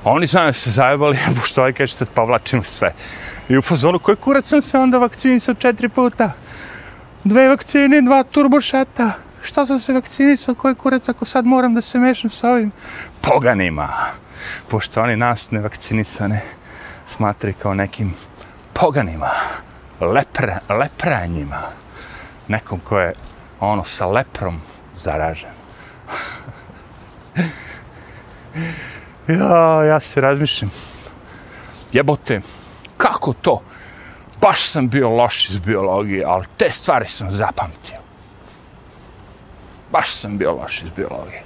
Oni 0.04 0.28
sami 0.28 0.54
se 0.54 0.72
zajebali, 0.72 1.18
pošto 1.40 1.62
ovaj 1.62 1.74
kaže, 1.74 1.94
sad 1.94 2.10
povlačimo 2.10 2.64
sve. 2.64 2.94
I 3.50 3.58
u 3.58 3.62
fazonu, 3.62 4.00
koji 4.00 4.18
kurac 4.18 4.46
sam 4.46 4.62
se 4.62 4.78
onda 4.78 4.98
vakcinisao 4.98 5.56
četiri 5.56 5.90
puta? 5.90 6.32
Dve 7.24 7.48
vakcine, 7.48 8.02
dva 8.02 8.24
turbošeta. 8.24 9.12
Šta 9.44 9.66
sam 9.66 9.80
se 9.80 9.94
vakcinisao, 9.94 10.56
koji 10.56 10.76
kurac 10.76 11.10
ako 11.10 11.26
sad 11.26 11.46
moram 11.46 11.74
da 11.74 11.82
se 11.82 12.00
mešam 12.00 12.30
sa 12.30 12.50
ovim? 12.50 12.72
Poganima. 13.22 13.90
Pošto 14.68 15.02
oni 15.02 15.16
nas 15.16 15.52
nevakcinisane 15.52 16.42
smatraju 17.08 17.56
kao 17.62 17.74
nekim 17.74 18.14
poganima, 18.74 19.30
lepra, 20.00 20.60
lepranjima. 20.70 21.62
Nekom 22.48 22.80
ko 22.80 23.00
je 23.00 23.14
ono 23.60 23.84
sa 23.84 24.06
leprom 24.06 24.62
zaražen. 24.96 25.50
ja, 29.40 29.84
ja 29.84 30.00
se 30.00 30.22
razmišljam. 30.22 30.72
Jebote, 31.92 32.42
kako 32.98 33.34
to? 33.34 33.62
Baš 34.42 34.70
sam 34.70 34.88
bio 34.88 35.10
loš 35.10 35.50
iz 35.50 35.58
biologije, 35.58 36.26
ali 36.28 36.46
te 36.58 36.72
stvari 36.72 37.10
sam 37.10 37.32
zapamtio. 37.32 37.98
Baš 39.92 40.14
sam 40.14 40.38
bio 40.38 40.52
loš 40.52 40.82
iz 40.82 40.90
biologije. 40.90 41.44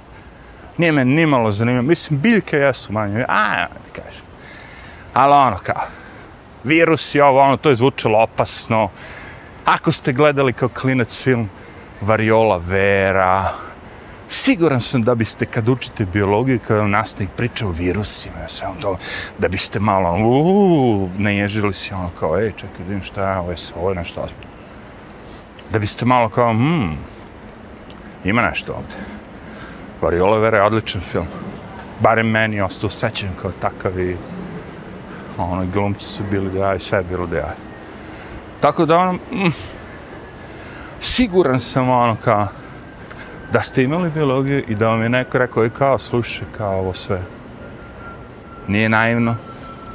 Nije 0.76 0.92
me 0.92 1.04
nimalo 1.04 1.52
zanimljivo. 1.52 1.82
Mislim, 1.82 2.20
biljke 2.20 2.56
jesu 2.56 2.92
manje. 2.92 3.24
A, 3.28 3.58
ja 3.58 3.66
ti 3.68 4.00
kažem. 4.00 4.22
Ali 5.14 5.32
ono 5.32 5.58
kao, 5.58 5.82
virus 6.64 7.14
i 7.14 7.20
ovo, 7.20 7.40
ono, 7.40 7.56
to 7.56 7.68
je 7.68 7.74
zvučalo 7.74 8.22
opasno. 8.22 8.88
Ako 9.64 9.92
ste 9.92 10.12
gledali 10.12 10.52
kao 10.52 10.68
klinac 10.68 11.20
film 11.22 11.48
Variola 12.00 12.56
Vera, 12.56 13.52
siguran 14.34 14.80
sam 14.80 15.02
da 15.02 15.14
biste 15.14 15.46
kad 15.46 15.68
učite 15.68 16.06
biologiju, 16.06 16.60
kad 16.66 16.76
vam 16.76 16.90
nastavnik 16.90 17.30
priča 17.36 17.66
o 17.66 17.70
virusima, 17.70 18.48
sve 18.48 18.68
on 18.68 18.76
to, 18.80 18.98
da 19.38 19.48
biste 19.48 19.80
malo, 19.80 20.10
ono, 20.10 20.28
uuu, 20.28 21.10
ne 21.18 21.36
ježili 21.36 21.72
ono 21.92 22.10
kao, 22.20 22.40
ej, 22.40 22.52
čekaj, 22.56 22.84
vidim 22.86 23.02
šta 23.02 23.30
je, 23.30 23.38
ovo 23.38 23.50
je, 23.50 23.56
ovo 23.76 23.88
je 23.90 23.94
nešto 23.94 24.20
ozbiljno. 24.20 24.54
Da 25.70 25.78
biste 25.78 26.06
malo 26.06 26.28
kao, 26.28 26.52
hmm, 26.52 26.96
ima 28.24 28.42
nešto 28.42 28.72
ovde. 28.72 28.94
Variola 30.00 30.38
Vera 30.38 30.58
je 30.58 30.64
odličan 30.64 31.00
film. 31.00 31.26
Barem 32.00 32.26
meni 32.26 32.56
je 32.56 32.64
ostao 32.64 32.90
sećan 32.90 33.30
kao 33.42 33.50
takav 33.60 34.00
i 34.00 34.16
ono, 35.38 35.66
glumci 35.72 36.04
su 36.04 36.22
bili 36.30 36.50
da 36.50 36.72
je, 36.72 36.80
sve 36.80 36.98
je 36.98 37.04
bilo 37.04 37.26
da 37.26 37.36
ja. 37.36 37.54
Tako 38.60 38.86
da 38.86 38.98
ono, 38.98 39.12
mm, 39.12 39.52
siguran 41.00 41.60
sam 41.60 41.88
ono 41.90 42.16
kao, 42.24 42.48
da 43.54 43.62
ste 43.62 43.82
imali 43.82 44.10
biologiju 44.10 44.64
i 44.68 44.74
da 44.74 44.88
vam 44.88 45.02
je 45.02 45.08
neko 45.08 45.38
rekao 45.38 45.64
i 45.64 45.70
kao, 45.70 45.98
slušaj, 45.98 46.46
kao 46.56 46.78
ovo 46.78 46.94
sve. 46.94 47.22
Nije 48.68 48.88
naivno, 48.88 49.36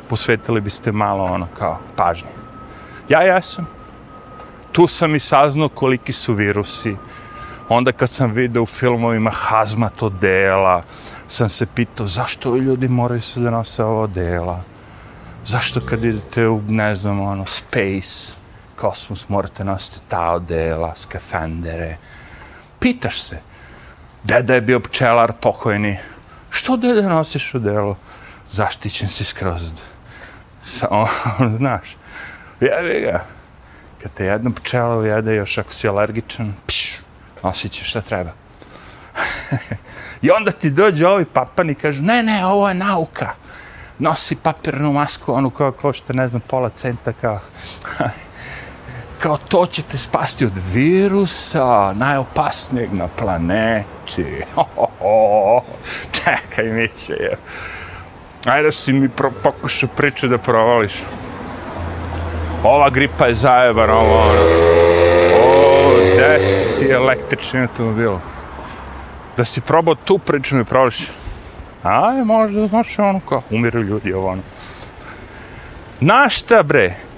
posvetili 0.10 0.62
biste 0.62 0.91
malo 0.91 1.24
ono 1.24 1.48
kao 1.58 1.80
pažnje. 1.95 2.30
Ja 3.10 3.22
jesam. 3.22 3.67
Tu 4.72 4.88
sam 4.88 5.15
i 5.15 5.19
saznao 5.19 5.69
koliki 5.69 6.13
su 6.13 6.34
virusi. 6.34 6.95
Onda 7.69 7.91
kad 7.91 8.10
sam 8.10 8.32
video 8.32 8.63
u 8.63 8.65
filmovima 8.65 9.32
hazmat 9.34 10.04
odela, 10.04 10.84
sam 11.28 11.50
se 11.50 11.65
pitao 11.65 12.06
zašto 12.06 12.56
ljudi 12.56 12.88
moraju 12.88 13.22
se 13.22 13.39
da 13.39 13.50
nose 13.50 13.84
ovo 13.84 14.02
odela. 14.02 14.62
Zašto 15.45 15.82
kad 15.86 16.04
idete 16.04 16.48
u, 16.48 16.62
ne 16.67 16.95
znam, 16.95 17.19
ono, 17.19 17.45
space, 17.45 18.36
kosmos, 18.76 19.30
morate 19.30 19.63
nositi 19.63 20.00
ta 20.08 20.32
odela, 20.32 20.95
skafandere. 20.95 21.98
Pitaš 22.80 23.22
se, 23.22 23.49
deda 24.24 24.56
je 24.56 24.62
bio 24.62 24.80
pčelar 24.80 25.34
pokojni, 25.42 25.98
što 26.50 26.78
deda 26.78 27.10
nosiš 27.10 27.54
u 27.54 27.60
delo? 27.60 27.98
Zaštićen 28.50 29.10
si 29.10 29.24
skroz. 29.24 29.70
Sa, 30.66 30.88
on, 31.40 31.58
znaš, 31.58 31.98
jevi 32.60 33.02
ga. 33.02 33.26
Kad 34.04 34.12
te 34.14 34.26
jedno 34.26 34.52
pčelo 34.52 35.04
jede, 35.04 35.36
još 35.36 35.58
ako 35.58 35.74
si 35.74 35.88
alergičan, 35.88 36.54
pš, 36.68 36.98
nosit 37.44 37.72
ćeš 37.72 37.90
šta 37.90 38.02
treba. 38.02 38.32
I 40.22 40.32
onda 40.32 40.52
ti 40.52 40.70
dođe 40.70 41.08
ovi 41.08 41.26
papani 41.26 41.72
i 41.72 41.76
kažu, 41.76 42.04
ne, 42.04 42.24
ne, 42.24 42.46
ovo 42.46 42.68
je 42.70 42.74
nauka. 42.74 43.34
Nosi 44.00 44.36
papirnu 44.36 44.94
masku, 44.94 45.34
onu 45.34 45.50
koja 45.50 45.72
košta, 45.72 46.14
ne 46.14 46.28
znam, 46.28 46.42
pola 46.48 46.70
centa, 46.70 47.14
kao, 47.22 47.40
kao 49.20 49.38
to 49.38 49.66
će 49.66 49.82
te 49.82 49.98
spasti 49.98 50.46
od 50.46 50.58
virusa, 50.74 51.94
najopasnijeg 51.94 52.94
na 52.94 53.08
planeti. 53.08 54.44
Ho, 54.56 54.66
ho, 54.76 54.88
ho. 55.00 55.62
Čekaj, 56.12 56.66
Miće, 56.66 57.14
je. 57.14 57.38
Ajde 58.46 58.72
si 58.72 58.94
mi 58.94 59.10
pro, 59.10 59.32
pokušao 59.44 59.90
priču 59.98 60.28
da 60.28 60.38
provališ. 60.38 60.94
Ova 62.64 62.90
gripa 62.90 63.26
je 63.26 63.36
zajebana, 63.36 63.94
ovo, 63.94 64.20
ono. 64.20 64.40
O, 65.36 65.92
gde 66.14 66.40
si 66.40 66.90
električni 66.90 67.62
automobil? 67.62 68.18
Da 69.38 69.46
si 69.46 69.62
probao 69.62 69.96
tu 69.96 70.18
priču 70.18 70.56
mi 70.56 70.66
provališ. 70.66 71.08
Aj, 71.84 72.22
možda, 72.26 72.68
znaš, 72.68 73.00
ono, 73.00 73.20
kao, 73.30 73.42
umiru 73.50 73.82
ljudi, 73.82 74.14
ovo, 74.14 74.30
ono. 74.30 74.42
Na 76.00 76.30
šta, 76.30 76.64
bre? 76.64 77.09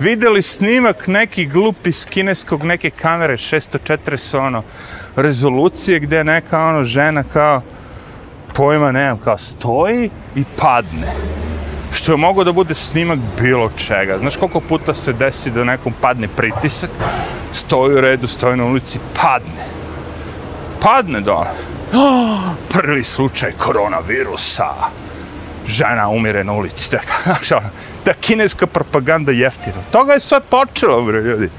Videli 0.00 0.42
snimak 0.42 1.06
neki 1.06 1.46
glupi 1.46 1.92
s 1.92 2.04
kineskog 2.04 2.64
neke 2.64 2.90
kamere 2.90 3.36
640 3.36 4.38
ono 4.38 4.62
rezolucije 5.16 6.00
gdje 6.00 6.24
neka 6.24 6.66
ono 6.66 6.84
žena 6.84 7.24
kao 7.32 7.62
pojma 8.54 8.92
nemam 8.92 9.18
kao 9.24 9.38
stoji 9.38 10.10
i 10.36 10.44
padne. 10.56 11.12
Što 11.92 12.12
je 12.12 12.16
mogo 12.16 12.44
da 12.44 12.52
bude 12.52 12.74
snimak 12.74 13.18
bilo 13.40 13.70
čega. 13.76 14.18
Znaš 14.18 14.36
koliko 14.36 14.60
puta 14.60 14.94
se 14.94 15.12
desi 15.12 15.50
da 15.50 15.64
nekom 15.64 15.92
padne 16.00 16.28
pritisak 16.28 16.90
stoji 17.52 17.94
u 17.94 18.00
redu, 18.00 18.26
stoji 18.26 18.56
na 18.56 18.64
ulici 18.64 18.98
padne. 19.22 19.64
Padne 20.82 21.20
dole. 21.20 21.50
Oh, 21.92 22.40
prvi 22.72 23.04
slučaj 23.04 23.52
koronavirusa 23.52 24.74
žena 25.66 26.08
umire 26.08 26.44
na 26.44 26.52
ulici 26.52 26.88
znaš 27.24 27.52
ono 27.52 27.68
da 28.04 28.12
kineska 28.12 28.66
propaganda 28.66 29.32
jeftina. 29.32 29.82
Toga 29.92 30.12
je 30.12 30.20
sad 30.20 30.42
počelo, 30.50 31.02
bre, 31.02 31.20
ljudi. 31.20 31.50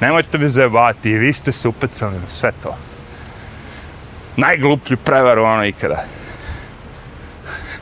Nemojte 0.00 0.38
me 0.38 0.48
zajebati, 0.48 1.18
vi 1.18 1.32
ste 1.32 1.52
se 1.52 1.68
upecali 1.68 2.14
na 2.14 2.28
sve 2.28 2.52
to. 2.62 2.76
Najgluplju 4.36 4.96
prevaru 4.96 5.42
ono 5.42 5.64
ikada. 5.64 6.04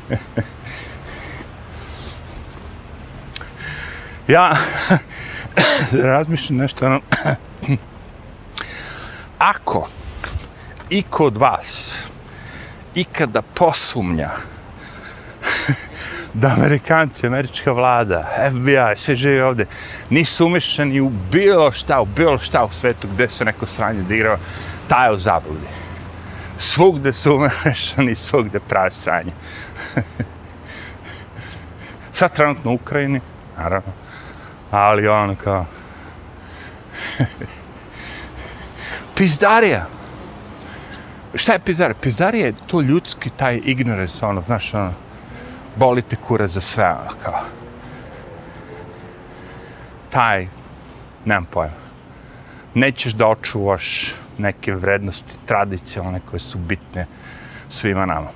ja 4.29 4.57
razmišljam 6.13 6.59
nešto 6.59 6.87
ono... 6.87 7.01
Ako 9.39 9.89
i 10.91 11.03
kod 11.03 11.37
vas 11.37 12.03
ikada 12.95 13.43
posumnja 13.43 14.31
da 16.35 16.49
Amerikanci, 16.49 17.27
američka 17.27 17.73
vlada, 17.73 18.29
FBI, 18.51 18.97
sve 18.97 19.17
žive 19.17 19.45
ovde, 19.45 19.67
nisu 20.11 20.47
umešani 20.47 21.01
u 21.01 21.11
bilo 21.31 21.73
šta, 21.73 22.01
u 22.01 22.05
bilo 22.05 22.39
šta 22.39 22.65
u 22.65 22.71
svetu 22.71 23.09
gde 23.09 23.29
se 23.29 23.45
neko 23.45 23.67
sranje 23.67 24.03
digrao, 24.03 24.37
taj 24.89 25.09
je 25.09 25.15
u 25.15 25.19
zabludi. 25.19 25.67
Svugde 26.59 27.13
su 27.13 27.35
umešani, 27.35 28.15
svugde 28.15 28.61
prave 28.61 28.91
sranje. 28.91 29.33
Sad 32.13 32.35
trenutno 32.35 32.71
u 32.71 32.75
Ukrajini, 32.75 33.21
naravno, 33.59 33.93
ali 34.71 35.09
ono 35.09 35.35
kao... 35.45 35.65
Pizdarija. 39.17 39.87
Šta 41.35 41.53
je 41.53 41.59
pizdarija? 41.59 41.95
Pizdarija 42.01 42.47
je 42.47 42.55
to 42.67 42.81
ljudski, 42.81 43.31
taj 43.31 43.61
ignorance, 43.65 44.27
ono, 44.27 44.43
znaš, 44.47 44.75
ono, 44.75 44.93
boli 45.79 46.03
te 46.03 46.17
kura 46.17 46.47
za 46.47 46.61
sve, 46.61 46.85
ono 46.85 47.15
kao. 47.23 47.41
Taj, 50.11 50.49
nemam 51.25 51.45
pojma. 51.45 51.89
Nećeš 52.75 53.13
da 53.13 53.29
očuvaš 53.29 54.15
neke 54.39 54.75
vrednosti 54.75 55.39
tradicionalne 55.47 56.21
koje 56.31 56.41
su 56.41 56.59
bitne 56.59 57.07
svima 57.69 58.07
nama. 58.07 58.31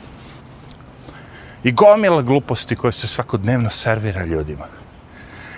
I 1.65 1.73
gomila 1.73 2.23
gluposti 2.23 2.77
koje 2.77 2.93
se 2.93 3.09
svakodnevno 3.09 3.71
servira 3.71 4.25
ljudima. 4.25 4.67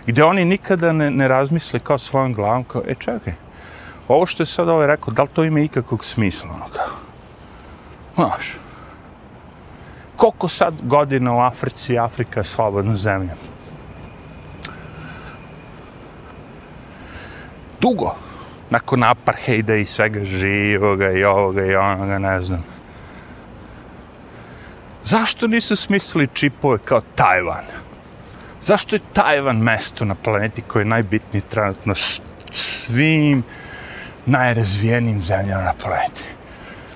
Gde 0.06 0.24
oni 0.24 0.44
nikada 0.44 0.92
ne, 0.92 1.10
ne 1.10 1.28
razmisle 1.28 1.80
kao 1.80 1.98
svojom 1.98 2.34
glavom, 2.34 2.64
kao, 2.64 2.82
e 2.86 2.94
čekaj, 2.94 3.32
ovo 4.08 4.26
što 4.26 4.42
je 4.42 4.46
sad 4.46 4.68
ovaj 4.68 4.86
rekao, 4.86 5.14
da 5.14 5.22
li 5.22 5.28
to 5.28 5.44
ima 5.44 5.60
ikakvog 5.60 6.04
smisla, 6.04 6.50
ono 6.50 6.64
kao? 6.64 6.92
Znaš, 8.14 8.56
Koliko 10.16 10.48
sad 10.48 10.74
godina 10.82 11.34
u 11.34 11.40
Africi, 11.40 11.98
Afrika 11.98 12.40
je 12.40 12.44
slobodna 12.44 12.96
zemlja? 12.96 13.34
Dugo. 17.80 18.14
Nakon 18.70 19.02
apartheida 19.02 19.74
i 19.76 19.84
svega 19.84 20.24
živoga 20.24 21.10
i 21.12 21.24
ovoga 21.24 21.64
i 21.64 21.74
onoga, 21.74 22.18
ne 22.18 22.40
znam. 22.40 22.64
Zašto 25.04 25.46
nisu 25.46 25.76
smislili 25.76 26.28
čipove 26.34 26.78
kao 26.84 27.00
Tajvan? 27.14 27.64
Zašto 28.62 28.96
je 28.96 29.00
Tajvan 29.12 29.56
mesto 29.56 30.04
na 30.04 30.14
planeti 30.14 30.62
koje 30.62 30.80
je 30.80 30.84
najbitnije 30.84 31.42
trenutno 31.50 31.94
svim 32.52 33.42
najrazvijenim 34.26 35.22
zemljama 35.22 35.62
na 35.62 35.74
planeti? 35.82 36.22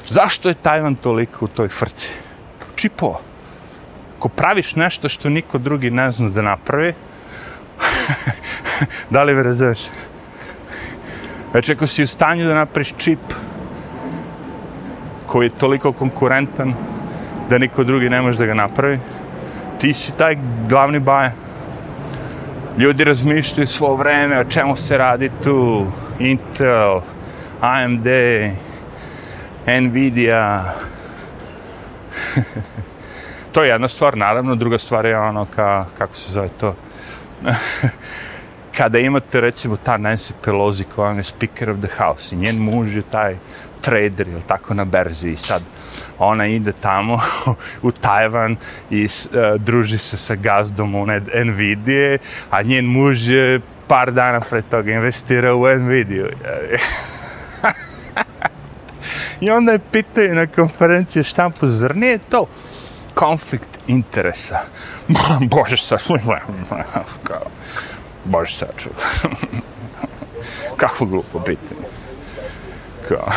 Zašto 0.09 0.49
je 0.49 0.55
Tajvan 0.55 0.95
toliko 0.95 1.45
u 1.45 1.49
toj 1.49 1.69
frci? 1.69 2.09
Znači 2.79 2.89
Čipova. 2.89 3.19
Ako 4.19 4.29
praviš 4.29 4.77
nešto 4.77 5.09
što 5.09 5.29
niko 5.29 5.59
drugi 5.59 5.91
ne 5.91 6.11
zna 6.11 6.29
da 6.29 6.43
napravi, 6.43 6.95
da 9.11 9.23
li 9.23 9.35
me 9.35 9.43
razumeš? 9.43 9.79
Već 11.55 11.71
ako 11.71 11.87
si 11.87 12.03
u 12.03 12.07
stanju 12.07 12.45
da 12.47 12.55
napraviš 12.55 12.93
čip 12.97 13.19
koji 15.27 15.47
je 15.47 15.59
toliko 15.59 15.93
konkurentan 15.93 16.75
da 17.51 17.59
niko 17.59 17.85
drugi 17.85 18.11
ne 18.11 18.23
može 18.23 18.39
da 18.39 18.47
ga 18.47 18.55
napravi, 18.55 19.01
ti 19.81 19.93
si 19.93 20.17
taj 20.19 20.39
glavni 20.69 21.01
baja. 21.01 21.33
Ljudi 22.79 23.05
razmišljaju 23.05 23.67
svo 23.67 23.97
vreme 23.97 24.41
o 24.41 24.45
čemu 24.45 24.77
se 24.77 24.99
radi 24.99 25.31
tu. 25.43 25.87
Intel, 26.19 27.01
AMD, 27.61 28.07
Nvidia. 29.67 30.75
to 33.53 33.63
je 33.63 33.69
jedna 33.69 33.89
stvar, 33.89 34.17
naravno. 34.17 34.55
Druga 34.55 34.79
stvar 34.79 35.07
je 35.07 35.19
ono 35.19 35.47
ka, 35.57 35.85
kako 35.99 36.15
se 36.15 36.33
zove 36.33 36.49
to. 36.61 36.75
Kada 38.77 38.99
imate 38.99 39.41
recimo 39.41 39.77
ta 39.77 39.99
Nancy 39.99 40.33
Pelosi 40.45 40.85
koja 40.85 41.13
je 41.13 41.23
speaker 41.23 41.71
of 41.71 41.79
the 41.79 41.89
house 41.97 42.35
i 42.35 42.39
njen 42.39 42.59
muž 42.59 42.97
je 42.97 43.03
taj 43.03 43.37
trader, 43.81 44.29
ili 44.29 44.43
tako 44.47 44.75
na 44.75 44.85
berzi 44.85 45.29
i 45.29 45.37
sad 45.37 45.63
ona 46.19 46.47
ide 46.47 46.73
tamo 46.73 47.21
u 47.83 47.93
Tajvan 47.93 48.57
i 48.91 49.05
uh, 49.05 49.61
druži 49.61 49.99
se 49.99 50.17
sa 50.17 50.35
gazdom 50.35 50.95
u 50.95 51.07
Nvidia, 51.45 52.19
a 52.51 52.63
njen 52.63 52.87
muž 52.87 53.29
je 53.29 53.61
par 53.89 54.13
dana 54.13 54.41
pre 54.41 54.63
toga 54.63 54.93
investirao 54.93 55.57
u 55.57 55.67
Nvidia. 55.79 56.27
I 59.41 59.51
onda 59.51 59.73
je 59.73 59.79
pitaju 59.79 60.35
na 60.35 60.47
konferenciji 60.47 61.25
štampu, 61.25 61.67
zar 61.67 61.97
nije 61.97 62.19
to 62.19 62.47
konflikt 63.15 63.69
interesa? 63.87 64.59
Bože 65.51 65.77
sa 65.77 65.99
Bože 68.25 68.57
sa 68.57 68.67
Kako 70.77 71.05
glupo 71.05 71.41
pitanje. 71.41 71.89
Kao 73.09 73.29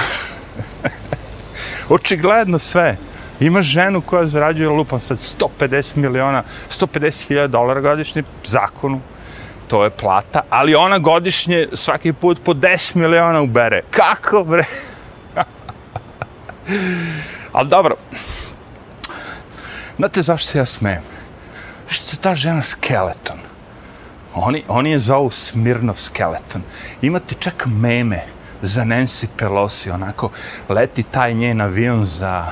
očigledno 1.95 2.59
sve. 2.59 2.97
Ima 3.39 3.61
ženu 3.61 4.01
koja 4.01 4.25
zarađuje 4.25 4.69
lupa 4.69 4.99
sad 4.99 5.17
150 5.17 5.95
miliona, 5.95 6.43
150 6.69 7.27
hiljada 7.27 7.47
dolara 7.47 7.81
godišnje 7.81 8.23
zakonu. 8.45 9.01
To 9.67 9.83
je 9.83 9.89
plata, 9.89 10.41
ali 10.49 10.75
ona 10.75 10.99
godišnje 10.99 11.67
svaki 11.73 12.13
put 12.13 12.39
po 12.43 12.53
10 12.53 12.95
miliona 12.95 13.41
ubere. 13.41 13.81
Kako 13.91 14.43
bre? 14.43 14.65
Ali 17.51 17.69
dobro. 17.69 17.95
Znate 19.97 20.21
zašto 20.21 20.47
se 20.47 20.57
ja 20.57 20.65
smijem? 20.65 21.01
Što 21.87 22.15
je 22.15 22.21
ta 22.21 22.35
žena 22.35 22.61
skeleton? 22.61 23.37
Oni, 24.35 24.63
oni 24.67 24.91
je 24.91 24.99
zovu 24.99 25.31
Smirnov 25.31 25.95
skeleton. 25.95 26.61
Imate 27.01 27.35
čak 27.35 27.65
meme 27.65 28.23
za 28.61 28.83
Nancy 28.83 29.27
Pelosi, 29.37 29.91
onako 29.91 30.29
leti 30.69 31.03
taj 31.03 31.33
njen 31.33 31.61
avion 31.61 32.05
za 32.05 32.45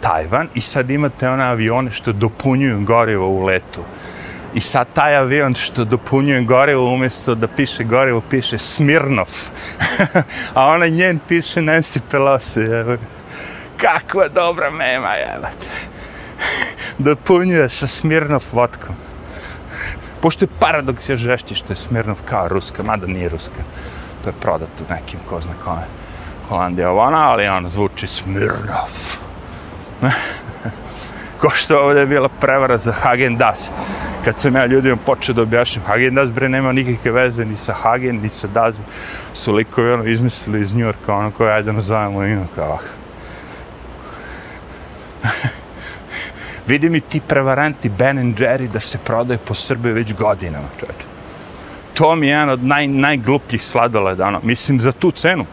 Tajvan 0.00 0.48
i 0.54 0.60
sad 0.60 0.90
imate 0.90 1.28
one 1.28 1.44
avione 1.44 1.90
što 1.90 2.12
dopunjuju 2.12 2.84
gorivo 2.84 3.28
u 3.28 3.44
letu. 3.44 3.84
I 4.54 4.60
sad 4.60 4.86
taj 4.94 5.16
avion 5.16 5.54
što 5.54 5.84
dopunjuje 5.84 6.42
gorivo, 6.42 6.94
umjesto 6.94 7.34
da 7.34 7.48
piše 7.48 7.84
gorivo, 7.84 8.20
piše 8.30 8.58
Smirnov. 8.58 9.28
A 10.54 10.66
ona 10.66 10.86
njen 10.86 11.18
piše 11.28 11.60
Nancy 11.60 12.00
Pelosi. 12.10 12.60
Evo. 12.60 12.96
Kakva 13.82 14.28
dobra 14.28 14.70
mema, 14.70 15.14
jebate. 15.14 15.66
Dopunjuje 16.98 17.68
sa 17.70 17.86
Smirnov 17.86 18.42
vodkom. 18.52 18.94
Pošto 20.20 20.44
je 20.44 20.48
paradoks 20.60 21.08
je 21.08 21.16
žešći 21.16 21.54
što 21.54 21.72
je 21.72 21.76
Smirnov 21.76 22.16
kao 22.28 22.48
ruska, 22.48 22.82
mada 22.82 23.06
nije 23.06 23.28
ruska 23.28 23.62
to 24.24 24.28
je 24.30 24.34
prodato 24.40 24.84
nekim, 24.90 25.20
ko 25.28 25.40
zna 25.40 25.52
kome, 25.64 25.82
Holandija 26.48 26.90
ovana, 26.90 27.30
ali 27.30 27.48
on 27.48 27.68
zvuči 27.68 28.06
Smirnov. 28.06 28.88
ko 31.40 31.50
što 31.50 31.78
ovdje 31.78 32.00
je 32.00 32.06
bila 32.06 32.28
prevara 32.28 32.78
za 32.78 32.92
Hagen 32.92 33.36
Das. 33.36 33.70
Kad 34.24 34.38
sam 34.38 34.56
ja 34.56 34.66
ljudima 34.66 34.96
počeo 34.96 35.34
da 35.34 35.42
objašnjam, 35.42 35.84
Hagen 35.86 36.14
Das 36.14 36.32
bre 36.32 36.48
nema 36.48 36.72
nikakve 36.72 37.10
veze 37.10 37.44
ni 37.44 37.56
sa 37.56 37.72
Hagen, 37.72 38.20
ni 38.20 38.28
sa 38.28 38.48
Das. 38.48 38.76
Su 39.34 39.54
likovi 39.54 39.92
ono 39.92 40.04
izmislili 40.04 40.60
iz 40.60 40.74
Njurka, 40.74 41.14
ono 41.14 41.30
koje 41.30 41.52
ajde 41.52 41.72
nazovemo 41.72 42.24
ino 42.24 42.46
kao. 42.54 42.74
Ah, 42.74 43.01
Vidi 46.68 46.90
mi 46.90 47.00
ti 47.00 47.20
prevaranti 47.28 47.88
Ben 47.88 48.34
Jerry 48.34 48.68
da 48.68 48.80
se 48.80 48.98
prodaju 48.98 49.38
po 49.38 49.54
Srbiji 49.54 49.92
već 49.92 50.14
godinama, 50.14 50.68
čovječe 50.80 51.12
to 51.94 52.16
mi 52.16 52.26
je 52.26 52.30
jedan 52.30 52.50
od 52.50 52.64
naj, 52.64 52.86
najglupljih 52.86 53.62
sladoleda, 53.62 54.26
ono, 54.26 54.40
mislim, 54.42 54.80
za 54.80 54.92
tu 54.92 55.10
cenu. 55.10 55.46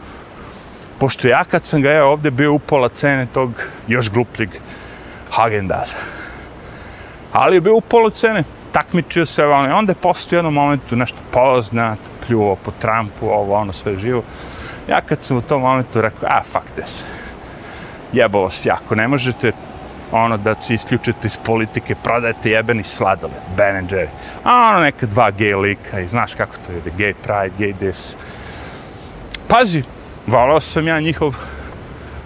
Pošto 1.00 1.28
ja 1.28 1.44
kad 1.44 1.66
sam 1.66 1.82
ga 1.82 1.92
ja 1.92 2.06
ovdje 2.06 2.32
bio 2.32 2.54
upola 2.54 2.90
cene 2.90 3.28
tog 3.34 3.52
još 3.88 4.10
glupljeg 4.10 4.50
Hagendasa. 5.32 5.98
Ali 7.32 7.56
je 7.56 7.62
bio 7.62 7.76
upola 7.76 8.10
cene, 8.10 8.44
takmičio 8.72 9.26
se, 9.26 9.46
ono, 9.46 9.78
onda 9.78 9.92
je 9.92 10.10
u 10.32 10.36
jednom 10.36 10.54
momentu 10.54 10.96
nešto 10.96 11.18
poznat, 11.32 12.00
pljuo 12.28 12.56
po 12.56 12.72
Trumpu, 12.72 13.30
ovo, 13.30 13.56
ono, 13.56 13.74
sve 13.74 14.00
živo. 14.00 14.24
Ja 14.90 15.02
kad 15.02 15.24
sam 15.24 15.38
u 15.38 15.42
tom 15.42 15.62
momentu 15.62 16.02
rekao, 16.02 16.30
a, 16.30 16.42
fuck 16.44 16.66
this 16.76 17.04
jebo 18.14 18.42
vas 18.42 18.66
jako, 18.66 18.96
ne 18.96 19.08
možete 19.08 19.52
ono 20.12 20.38
da 20.38 20.56
se 20.56 20.74
isključite 20.74 21.28
iz 21.28 21.38
politike, 21.38 21.96
prodajete 21.96 22.50
jebeni 22.50 22.84
sladole, 22.84 23.34
Ben 23.58 23.88
Jerry. 23.88 24.08
A 24.44 24.70
ono 24.70 24.80
neka 24.80 25.06
dva 25.06 25.32
gay 25.32 25.62
lika 25.62 26.00
i 26.00 26.08
znaš 26.08 26.34
kako 26.34 26.56
to 26.56 26.72
je, 26.72 26.82
gay 26.98 27.14
pride, 27.14 27.56
gay 27.60 27.76
this. 27.78 28.16
Pazi, 29.48 29.84
volao 30.28 30.60
sam 30.60 30.88
ja 30.88 31.00
njihov 31.00 31.36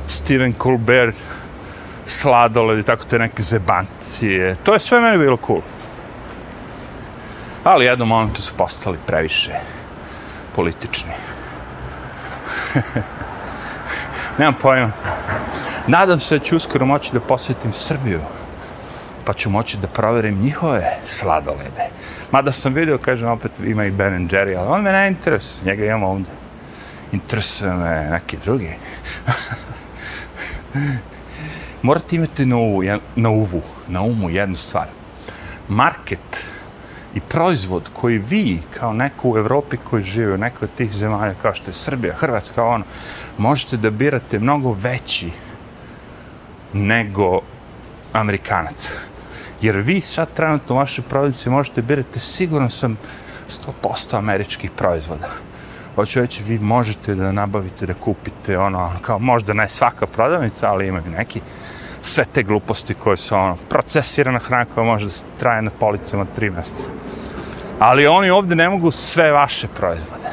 Steven 0.08 0.54
Colbert 0.54 1.15
sladole 2.06 2.80
i 2.80 2.84
tako 2.84 3.04
te 3.04 3.19
neke 3.19 3.43
zebancije. 3.43 4.56
To 4.56 4.74
je 4.74 4.80
sve 4.80 5.02
meni 5.02 5.17
bilo 5.17 5.38
cool. 5.48 5.62
Ali 7.63 7.86
jednom 7.86 8.08
momentu 8.08 8.41
su 8.41 8.54
postali 8.58 8.98
previše 9.08 9.52
politični. 10.56 11.12
Nemam 14.38 14.54
pojma. 14.62 14.91
Nadam 15.88 16.19
se 16.19 16.39
da 16.39 16.46
ću 16.46 16.56
uskoro 16.56 16.86
moći 16.86 17.13
da 17.13 17.19
posjetim 17.19 17.74
Srbiju, 17.74 18.19
pa 19.26 19.34
ću 19.34 19.50
moći 19.50 19.78
da 19.78 19.88
proverim 19.88 20.39
njihove 20.39 20.98
sladolede. 21.06 21.89
Mada 22.32 22.52
sam 22.52 22.74
vidio, 22.74 22.98
kažem, 22.98 23.30
opet 23.30 23.52
ima 23.65 23.86
i 23.86 23.91
Ben 23.91 24.30
Jerry, 24.30 24.58
ali 24.58 24.67
on 24.67 24.82
me 24.82 24.91
ne 24.91 25.08
interesuje, 25.08 25.65
njega 25.65 25.86
imamo 25.86 26.08
ovdje. 26.08 26.32
Interesuje 27.12 27.74
me 27.74 28.08
neki 28.12 28.38
drugi. 28.38 28.69
Morate 31.82 32.15
imati 32.15 32.46
na, 32.46 32.58
uvu, 32.58 32.84
na 33.15 33.30
uvu, 33.30 33.62
na 33.88 34.02
umu 34.02 34.30
jednu 34.30 34.56
stvar. 34.56 34.88
Market 35.67 36.46
i 37.15 37.19
proizvod 37.19 37.89
koji 37.93 38.17
vi, 38.17 38.60
kao 38.80 38.93
neko 38.93 39.30
u 39.30 39.38
Evropi 39.38 39.78
koji 39.78 40.04
žive 40.04 40.34
u 40.34 40.38
nekoj 40.38 40.65
od 40.65 40.72
tih 40.78 40.93
zemalja, 40.93 41.34
kao 41.41 41.54
što 41.54 41.69
je 41.69 41.74
Srbija, 41.74 42.13
Hrvatska, 42.13 42.63
ono, 42.63 42.84
možete 43.38 43.78
da 43.78 43.89
birate 43.89 44.39
mnogo 44.39 44.76
veći 44.82 45.32
nego 46.73 47.41
Amerikanac. 48.13 48.91
Jer 49.62 49.77
vi 49.77 50.01
sad 50.01 50.33
trenutno 50.33 50.75
u 50.75 50.77
vašoj 50.77 51.03
prodavnici 51.09 51.49
možete 51.49 51.81
birati, 51.81 52.19
sigurno 52.19 52.69
sam 52.69 52.97
100% 53.83 54.17
američkih 54.17 54.71
proizvoda. 54.71 55.29
Hoću 55.95 56.19
reći, 56.19 56.43
vi 56.43 56.59
možete 56.59 57.15
da 57.15 57.31
nabavite, 57.31 57.86
da 57.86 57.93
kupite, 57.93 58.57
ono, 58.57 58.91
kao 59.01 59.19
možda 59.19 59.53
ne 59.53 59.69
svaka 59.69 60.07
prodavnica, 60.07 60.69
ali 60.69 60.88
imaju 60.88 61.09
neki 61.09 61.41
sve 62.03 62.25
te 62.33 62.43
gluposti 62.43 62.93
koje 62.93 63.17
su, 63.17 63.36
ono, 63.36 63.57
procesirana 63.69 64.39
hrana 64.39 64.65
koja 64.65 64.86
može 64.86 65.05
da 65.05 65.12
traje 65.39 65.62
na 65.62 65.71
policama 65.79 66.25
tri 66.36 66.49
mjeseca. 66.49 66.88
Ali 67.79 68.07
oni 68.07 68.29
ovdje 68.29 68.55
ne 68.55 68.69
mogu 68.69 68.91
sve 68.91 69.31
vaše 69.31 69.67
proizvode. 69.67 70.29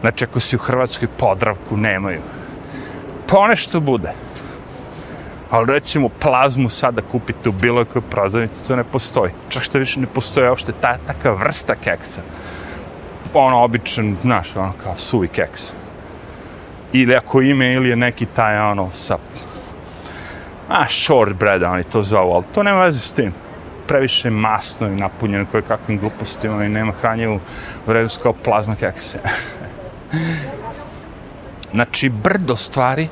Znači, 0.00 0.24
ako 0.24 0.40
si 0.40 0.56
u 0.56 0.58
Hrvatskoj 0.58 1.08
podravku, 1.08 1.76
nemaju. 1.76 2.20
Ponešto 3.26 3.80
bude 3.80 4.12
Ali 5.50 5.72
recimo 5.72 6.08
plazmu 6.08 6.68
sada 6.68 7.02
kupite 7.02 7.48
u 7.48 7.52
bilo 7.52 7.84
kojoj 7.84 8.02
prodavnici, 8.10 8.68
to 8.68 8.76
ne 8.76 8.84
postoji. 8.84 9.32
Čak 9.48 9.62
što 9.62 9.78
više 9.78 10.00
ne 10.00 10.06
postoji 10.06 10.48
uopšte 10.48 10.72
ta, 10.80 10.96
taka 11.06 11.32
vrsta 11.32 11.74
keksa. 11.74 12.22
Ono, 13.34 13.64
običan, 13.64 14.16
znaš, 14.22 14.56
ono 14.56 14.72
kao 14.82 14.96
suvi 14.96 15.28
keks. 15.28 15.72
Ili 16.92 17.16
ako 17.16 17.42
ime, 17.42 17.72
ili 17.72 17.88
je 17.88 17.96
neki 17.96 18.26
taj, 18.26 18.58
ono, 18.58 18.90
sa... 18.94 19.18
A, 20.68 20.84
shortbread, 20.88 21.62
oni 21.62 21.84
to 21.84 22.02
zovu, 22.02 22.32
ali 22.32 22.44
to 22.54 22.62
nema 22.62 22.84
veze 22.84 23.00
s 23.00 23.12
tim. 23.12 23.32
Previše 23.86 24.30
masno 24.30 24.88
i 24.88 24.96
napunjeno 24.96 25.46
koje 25.50 25.62
kakvim 25.62 25.98
glupostima 25.98 26.64
i 26.64 26.68
nema 26.68 26.92
hranjivu 27.00 27.40
vrednost 27.86 28.22
kao 28.22 28.32
plazma 28.32 28.74
kekse. 28.74 29.18
znači, 31.74 32.08
brdo 32.08 32.56
stvari 32.56 33.08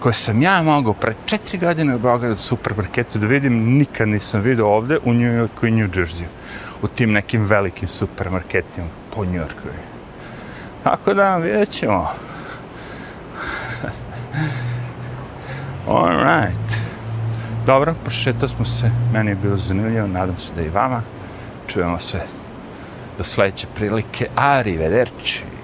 koje 0.00 0.14
sam 0.14 0.42
ja 0.42 0.62
mogao 0.62 0.92
pre 0.92 1.14
četiri 1.26 1.58
godine 1.58 1.94
u 1.94 1.98
Beogradu 1.98 2.36
supermarketu 2.36 3.18
da 3.18 3.26
vidim, 3.26 3.78
nikad 3.78 4.08
nisam 4.08 4.40
vidio 4.40 4.68
ovde 4.68 4.98
u 5.04 5.14
New 5.14 5.32
Yorku 5.32 5.66
i 5.66 5.70
New 5.70 5.88
Jersey. 5.88 6.24
U 6.82 6.86
tim 6.86 7.12
nekim 7.12 7.44
velikim 7.44 7.88
supermarketima 7.88 8.86
po 9.14 9.24
New 9.24 9.34
Yorku. 9.34 9.68
Tako 10.84 11.14
da, 11.14 11.36
vidjet 11.36 11.70
ćemo. 11.70 12.08
All 15.88 16.16
right. 16.16 16.76
Dobro, 17.66 17.94
pošetao 18.04 18.48
smo 18.48 18.64
se. 18.64 18.90
Meni 19.12 19.30
je 19.30 19.34
bilo 19.34 19.56
zanimljivo, 19.56 20.06
nadam 20.06 20.36
se 20.36 20.54
da 20.54 20.62
i 20.62 20.68
vama. 20.68 21.02
Čujemo 21.66 21.98
se 21.98 22.20
do 23.18 23.24
sledeće 23.24 23.66
prilike. 23.74 24.28
Arrivederci. 24.36 25.55